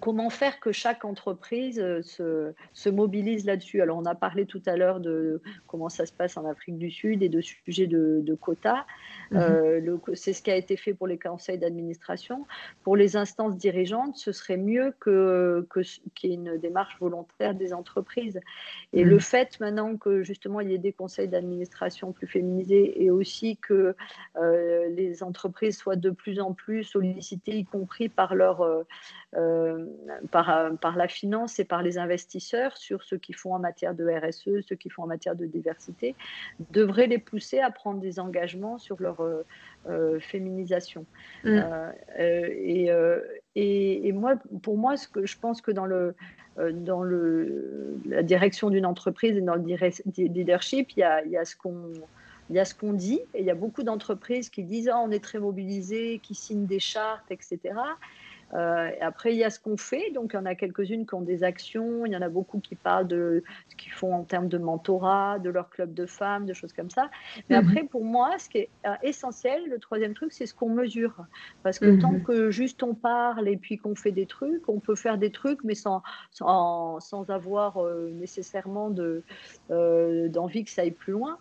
[0.00, 3.80] comment faire que chaque entreprise euh, se, mobilise là-dessus?
[3.80, 6.90] Alors, on a parlé tout à l'heure de comment ça se passe en Afrique du
[6.90, 8.84] Sud et de sujets de, quotas.
[9.30, 9.38] Mhm.
[9.40, 12.46] Euh, c'est ce qui a été fait pour les conseils d'administration.
[12.82, 15.66] Pour les instances dirigeantes, ce serait mieux que,
[16.14, 18.40] qu'il y ait une démarche volontaire des entreprises.
[18.92, 19.20] Et le mhm.
[19.20, 23.94] fait maintenant que justement il y ait des conseils d'administration plus féminisés et aussi que
[24.90, 28.84] les entreprises soient de plus en plus sollicitées, y compris par leur
[29.36, 29.69] euh,
[30.30, 33.94] par, euh, par, la finance et par les investisseurs sur ce qu'ils font en matière
[33.94, 36.14] de RSE, ce qu'ils font en matière de diversité,
[36.70, 41.06] devrait les pousser à prendre des engagements sur leur euh, féminisation.
[41.44, 41.60] Mm.
[42.18, 42.90] Et,
[43.56, 46.14] et, moi, pour moi, ce que je pense que dans le
[46.72, 49.64] dans le, la direction d'une entreprise et dans le
[50.16, 51.92] leadership, il y a, il y a ce qu'on
[52.50, 54.98] il y a ce qu'on dit, et il y a beaucoup d'entreprises qui disent oh,
[55.04, 57.58] on est très mobilisés, qui signent des chartes, etc.
[58.54, 60.10] Euh, après, il y a ce qu'on fait.
[60.12, 62.04] Donc, il y en a quelques-unes qui ont des actions.
[62.06, 65.38] Il y en a beaucoup qui parlent de ce qu'ils font en termes de mentorat,
[65.38, 67.10] de leur club de femmes, de choses comme ça.
[67.48, 67.68] Mais mhm.
[67.68, 71.14] après, pour moi, ce qui est euh, essentiel, le troisième truc, c'est ce qu'on mesure.
[71.62, 72.22] Parce que tant mhm.
[72.22, 75.62] que juste on parle et puis qu'on fait des trucs, on peut faire des trucs,
[75.64, 79.22] mais sans, sans, sans avoir euh, nécessairement de,
[79.68, 81.38] d'envie que ça aille plus loin.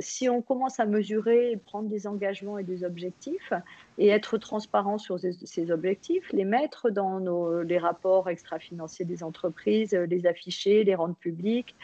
[0.00, 3.52] si on commence à mesurer, prendre des engagements et des objectifs,
[3.98, 9.94] et être transparent sur ces objectifs, les mettre dans nos, les rapports extra-financiers des entreprises,
[9.94, 11.74] euh, les afficher, les rendre publics,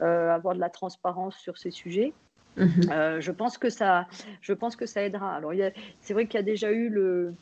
[0.00, 2.12] euh, avoir de la transparence sur ces sujets.
[2.56, 2.90] Mhm.
[2.90, 4.06] Euh, je, pense que ça,
[4.40, 5.36] je pense que ça aidera.
[5.36, 5.52] Alors,
[6.00, 7.34] c'est vrai qu'il y a déjà eu le,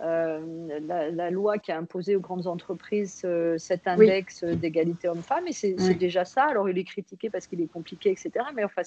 [0.00, 5.52] euh, la, loi qui a imposé aux grandes entreprises euh, cet index d'égalité homme-femme, et
[5.52, 6.44] c'est déjà ça.
[6.44, 8.30] Alors, il est critiqué parce qu'il est compliqué, etc.
[8.54, 8.82] Mais enfin,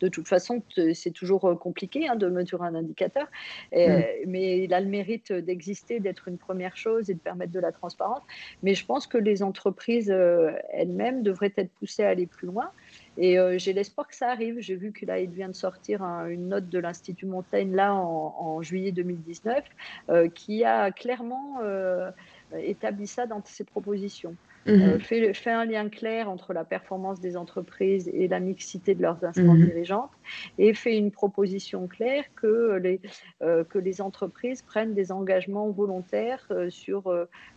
[0.00, 0.62] de toute façon,
[0.94, 3.28] c'est toujours euh, compliqué hein, de mesurer un indicateur.
[3.72, 7.72] Mais il a le mérite d'exister, d'être une première chose et de permettre de la
[7.72, 8.22] transparence.
[8.62, 12.70] Mais je pense que les entreprises elles-mêmes devraient être poussées à aller plus loin.
[13.18, 14.60] Et euh, j'ai l'espoir que ça arrive.
[14.60, 19.64] J'ai vu qu'il vient de sortir une note de l'Institut Montaigne là en, juillet 2019
[20.08, 22.10] euh, qui a clairement euh,
[22.56, 24.36] établi ça dans ses propositions.
[24.68, 25.00] Mhm.
[25.00, 29.58] fait, un lien clair entre la performance des entreprises et la mixité de leurs instances
[29.58, 29.66] mhm.
[29.66, 30.10] dirigeantes
[30.58, 33.00] et fait une proposition claire que les,
[33.40, 37.12] que les entreprises prennent des engagements volontaires sur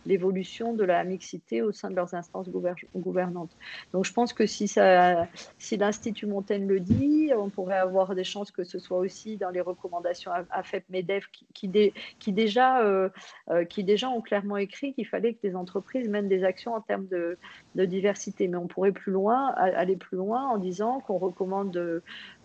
[0.06, 2.48] l'évolution de la mixité au sein de leurs instances
[2.96, 3.56] gouvernantes.
[3.92, 8.24] Donc je pense que si ça, si l'Institut Montaigne le dit, on pourrait avoir des
[8.24, 11.70] chances que ce soit aussi dans les recommandations AFEP-MEDEF qui,
[12.18, 13.08] qui, déjà, euh,
[13.50, 16.80] euh, qui déjà ont clairement écrit qu'il fallait que les entreprises mènent des actions en
[16.80, 17.38] termes de,
[17.74, 18.48] de diversité.
[18.48, 21.76] Mais on pourrait plus loin, aller plus loin en disant qu'on recommande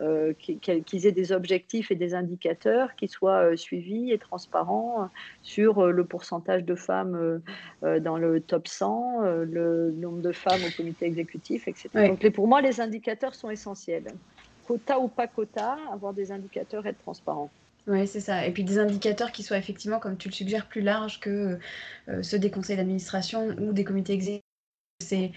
[0.01, 5.09] euh, qu'ils aient des objectifs et des indicateurs qui soient suivis et transparents
[5.41, 7.41] sur le pourcentage de femmes
[7.81, 11.89] dans le top 100, le nombre de femmes au comité exécutif, etc.
[11.93, 14.13] Donc pour moi, les indicateurs sont essentiels.
[14.65, 17.49] Quota ou pas quota, avoir des indicateurs et être transparent.
[17.87, 18.45] Oui, c'est ça.
[18.45, 21.57] Et puis des indicateurs qui soient effectivement, comme tu le suggères, plus larges que
[22.09, 24.46] euh, ceux des conseils d'administration ou des comités exécutifs.
[24.99, 25.31] C'est,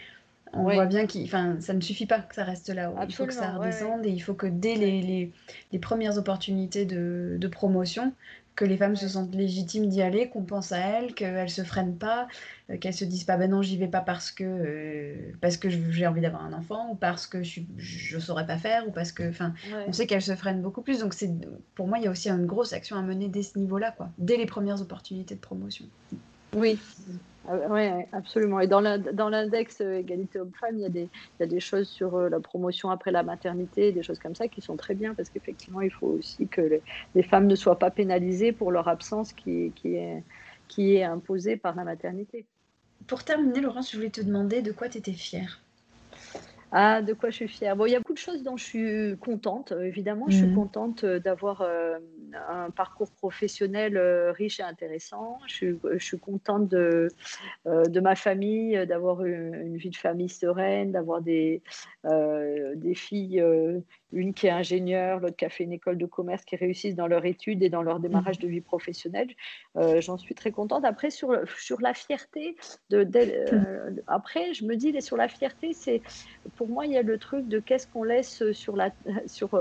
[0.52, 2.96] on voit bien que ça ne suffit pas que ça reste là-haut.
[3.08, 5.30] Il faut que ça redescende et il faut que dès les,
[5.72, 8.12] les, premières opportunités de, de promotion,
[8.56, 11.96] que les femmes se sentent légitimes d'y aller, qu'on pense à elles, qu'elles se freinent
[11.96, 12.26] pas,
[12.68, 15.70] euh, qu'elles se disent pas ben non j'y vais pas parce que euh, parce que
[15.70, 19.12] j'ai envie d'avoir un enfant ou parce que je je saurais pas faire ou parce
[19.12, 19.54] que enfin
[19.86, 21.00] on sait qu'elles se freinent beaucoup plus.
[21.00, 21.30] Donc c'est
[21.74, 24.10] pour moi il y a aussi une grosse action à mener dès ce niveau-là quoi,
[24.18, 25.86] dès les premières opportunités de promotion.
[26.54, 27.12] Oui, ah
[27.70, 28.60] oui, absolument.
[28.60, 31.08] Et dans l'index euh, égalité homme-femme, il, il,
[31.40, 34.48] y a des choses sur euh, la promotion après la maternité, des choses comme ça
[34.48, 36.80] qui sont très bien parce qu'effectivement, il faut aussi que
[37.14, 40.22] les, femmes ne soient pas pénalisées pour leur absence qui, qui, est,
[40.68, 42.46] qui est imposée par la maternité.
[43.06, 45.62] Pour terminer, Laurence, je voulais te demander de quoi tu étais fière.
[46.72, 48.64] Ah, de quoi je suis fière Bon, il y a beaucoup de choses dont je
[48.64, 49.72] suis contente.
[49.72, 50.54] Évidemment, je suis mmh.
[50.54, 51.66] contente d'avoir
[52.34, 55.38] un parcours professionnel euh, riche et intéressant.
[55.46, 57.08] Je suis, contente de,
[57.66, 61.62] de ma famille, d'avoir une, vie de famille sereine, d'avoir des,
[62.04, 63.42] des filles,
[64.12, 67.06] une qui est ingénieure, l'autre qui a fait une école de commerce, qui réussissent dans
[67.06, 68.42] leur étude et dans leur démarrage mmh.
[68.42, 69.28] de vie professionnelle.
[70.00, 70.84] J'en suis très contente.
[70.84, 72.56] Après, sur, sur la fierté,
[72.90, 74.00] de, mmh.
[74.06, 76.02] après, je me dis, sur la fierté, c'est
[76.56, 78.90] pour moi, il y a le truc de qu'est-ce qu'on laisse sur la,
[79.26, 79.60] sur,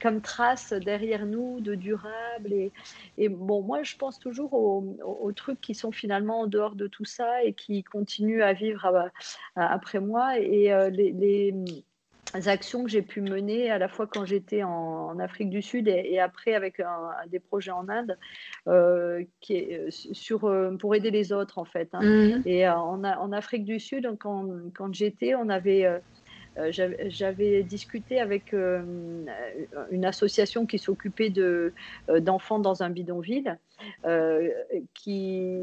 [0.00, 2.52] comme trace derrière nous de durable.
[2.52, 2.72] Et,
[3.18, 7.04] et bon, moi, je pense toujours aux, trucs qui sont finalement en dehors de tout
[7.04, 9.10] ça et qui continuent à vivre
[9.54, 10.38] après moi.
[10.38, 11.54] Et euh, les,
[12.46, 16.18] actions que j'ai pu mener à la fois quand j'étais en, Afrique du Sud et,
[16.18, 16.82] après avec
[17.28, 18.18] des projets en Inde
[18.68, 21.88] euh, qui est euh, sur, pour aider les autres en fait.
[21.92, 22.02] Hein.
[22.02, 22.42] Mmh.
[22.44, 26.00] Et en, en, Afrique du Sud, quand, quand j'étais, on avait
[26.58, 26.70] euh,
[27.08, 28.82] j'avais discuté avec euh,
[29.90, 31.70] une association qui s'occupait euh,
[32.20, 33.58] d'enfants dans un bidonville
[34.04, 34.50] euh,
[34.94, 35.58] qui,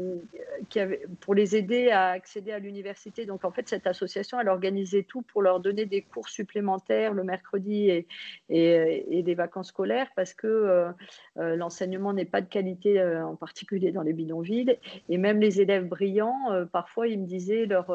[0.68, 3.26] qui avait, pour les aider à accéder à l'université.
[3.26, 7.24] Donc en fait, cette association, elle organisait tout pour leur donner des cours supplémentaires le
[7.24, 8.06] mercredi et,
[8.48, 10.90] et, des vacances scolaires parce que euh,
[11.38, 14.78] euh, l'enseignement n'est pas de qualité, en particulier dans les bidonvilles.
[15.08, 17.90] Et même les élèves brillants, parfois, ils me disaient leur,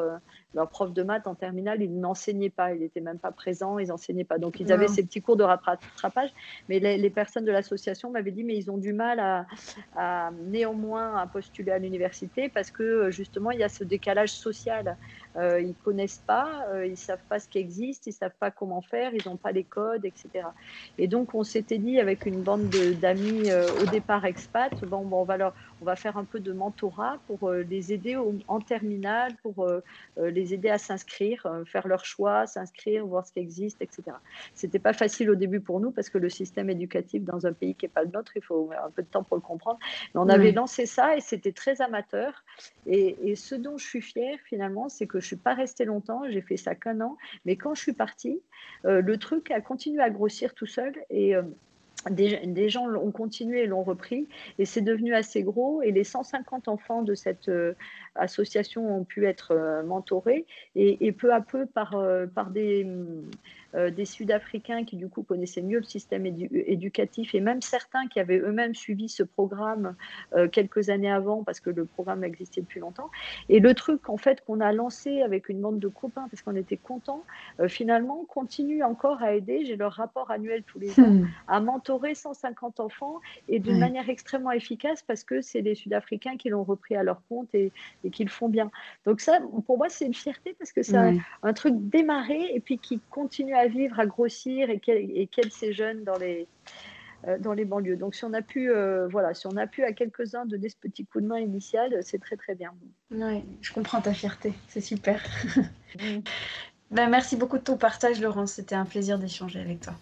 [0.54, 3.88] leur prof de maths en terminale, ils n'enseignaient pas, ils n'étaient même pas présents, ils
[3.88, 4.38] n'enseignaient pas.
[4.38, 6.30] Donc ils avaient ces petits cours de rattrapage.
[6.68, 9.46] Mais les, les personnes de l'association m'avaient dit, mais ils ont du mal à,
[9.96, 10.09] à
[10.46, 14.96] néanmoins à postuler à l'université parce que euh, justement il y a ce décalage social.
[15.36, 18.82] Euh, ils connaissent pas, euh, ils savent pas ce qui existe, ils savent pas comment
[18.82, 20.46] faire, ils n'ont pas les codes, etc.
[20.98, 22.68] Et donc on s'était dit avec une bande
[23.00, 26.52] d'amis au départ expat, bon, bon, on, va leur, on va faire un peu de
[26.52, 28.16] mentorat pour les aider
[28.48, 29.66] en terminale, pour
[30.16, 34.02] les aider à s'inscrire, faire leur choix, s'inscrire, voir ce qui existe, etc.
[34.54, 37.74] C'était pas facile au début pour nous parce que le système éducatif dans un pays
[37.74, 39.78] qui n'est pas le nôtre, il faut un peu de temps pour le comprendre.
[40.14, 42.44] Mais on avait lancé ça et c'était très amateur.
[42.86, 46.42] Et, ce dont je suis fière finalement, c'est que je suis pas restée longtemps, j'ai
[46.42, 47.16] fait ça qu'un an.
[47.44, 48.40] Mais quand je suis partie,
[48.84, 51.42] euh, le truc a continué à grossir tout seul et euh,
[52.08, 54.28] des, gens ont continué et l'ont repris.
[54.58, 55.82] Et c'est devenu assez gros.
[55.82, 57.74] Et les 150 enfants de cette euh,
[58.14, 61.96] association ont pu être mentorés et, et, peu à peu par,
[62.34, 62.86] par des,
[63.76, 68.18] euh, des Sud-Africains qui du coup connaissaient mieux le système éducatif et même certains qui
[68.18, 69.94] avaient eux-mêmes suivi ce programme
[70.34, 73.10] euh, quelques années avant parce que le programme existait depuis longtemps.
[73.48, 76.56] Et le truc en fait qu'on a lancé avec une bande de copains parce qu'on
[76.56, 77.22] était contents,
[77.60, 79.64] euh, finalement continue encore à aider.
[79.64, 81.28] J'ai leur rapport annuel tous les ans hmm.
[81.46, 86.48] à mentorer 150 enfants et d'une manière extrêmement efficace parce que c'est des Sud-Africains qui
[86.48, 87.70] l'ont repris à leur compte et,
[88.04, 88.70] et qui le font bien.
[89.04, 92.78] Donc ça, pour moi, c'est une fierté parce que c'est un, truc démarré et puis
[92.78, 96.46] qui continue à vivre, à grossir et qu'elle s'est jeune dans les,
[97.28, 97.96] euh, dans les banlieues.
[97.96, 100.76] Donc si on a pu, euh, voilà, si on a pu à quelques-uns donner ce
[100.76, 102.72] petit coup de main initial, c'est très très bien.
[103.10, 105.22] Oui, je comprends ta fierté, c'est super.
[106.90, 108.52] ben, merci beaucoup de ton partage, Laurence.
[108.52, 109.92] C'était un plaisir d'échanger avec toi.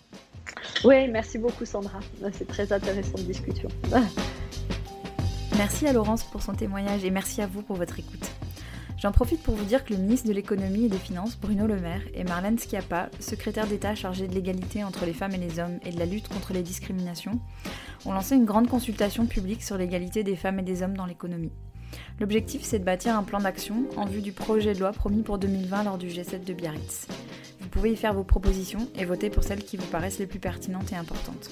[0.85, 1.99] Oui, merci beaucoup, Sandra.
[2.33, 3.69] C'est très intéressant de discussion.
[5.59, 8.31] merci à Laurence pour son témoignage et merci à vous pour votre écoute.
[8.97, 11.81] J'en profite pour vous dire que le ministre de l'économie et des finances, Bruno Le
[11.81, 15.81] Maire, et Marlène Schiappa, secrétaire d'État chargée de l'égalité entre les femmes et les hommes
[15.85, 17.41] et de la lutte contre les discriminations,
[18.07, 21.53] ont lancé une grande consultation publique sur l'égalité des femmes et des hommes dans l'économie.
[22.21, 25.39] L'objectif, c'est de bâtir un plan d'action en vue du projet de loi promis pour
[25.39, 27.09] 2020 lors du G7 de Biarritz.
[27.61, 30.39] Vous pouvez y faire vos propositions et voter pour celles qui vous paraissent les plus
[30.39, 31.51] pertinentes et importantes.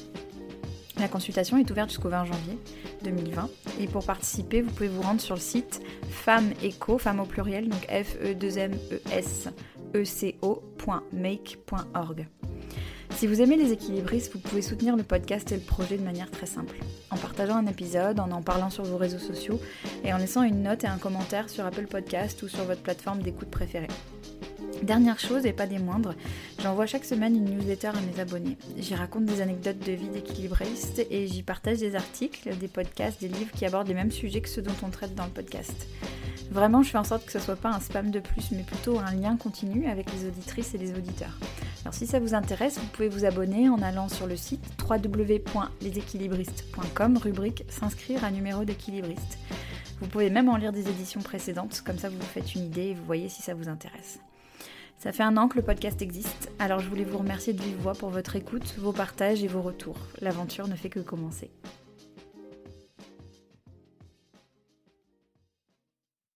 [0.99, 2.59] La consultation est ouverte jusqu'au 20 janvier
[3.05, 7.27] 2020 et pour participer, vous pouvez vous rendre sur le site Femmes Eco, femmes au
[7.27, 9.23] pluriel, donc f e 2 m e e.
[13.11, 16.31] Si vous aimez les équilibristes, vous pouvez soutenir le podcast et le projet de manière
[16.31, 16.77] très simple,
[17.11, 19.61] en partageant un épisode, en en parlant sur vos réseaux sociaux
[20.05, 23.23] et en laissant une note et un commentaire sur Apple Podcast ou sur votre plateforme
[23.23, 23.89] d'écoute préférée.
[24.83, 26.15] Dernière chose et pas des moindres,
[26.63, 28.57] j'envoie chaque semaine une newsletter à mes abonnés.
[28.79, 33.29] J'y raconte des anecdotes de vie d'équilibriste et j'y partage des articles, des podcasts, des
[33.29, 35.89] livres qui abordent les mêmes sujets que ceux dont on traite dans le podcast.
[36.51, 38.99] Vraiment, je fais en sorte que ce soit pas un spam de plus, mais plutôt
[38.99, 41.39] un lien continu avec les auditrices et les auditeurs.
[41.83, 47.19] Alors si ça vous intéresse, vous pouvez vous abonner en allant sur le site www.leséquilibristes.com,
[47.19, 49.39] rubrique s'inscrire à numéro d'équilibriste.
[50.01, 52.89] Vous pouvez même en lire des éditions précédentes, comme ça vous vous faites une idée
[52.89, 54.21] et vous voyez si ça vous intéresse.
[54.99, 57.77] Ça fait un an que le podcast existe, alors je voulais vous remercier de vive
[57.77, 59.99] voix pour votre écoute, vos partages et vos retours.
[60.21, 61.51] L'aventure ne fait que commencer.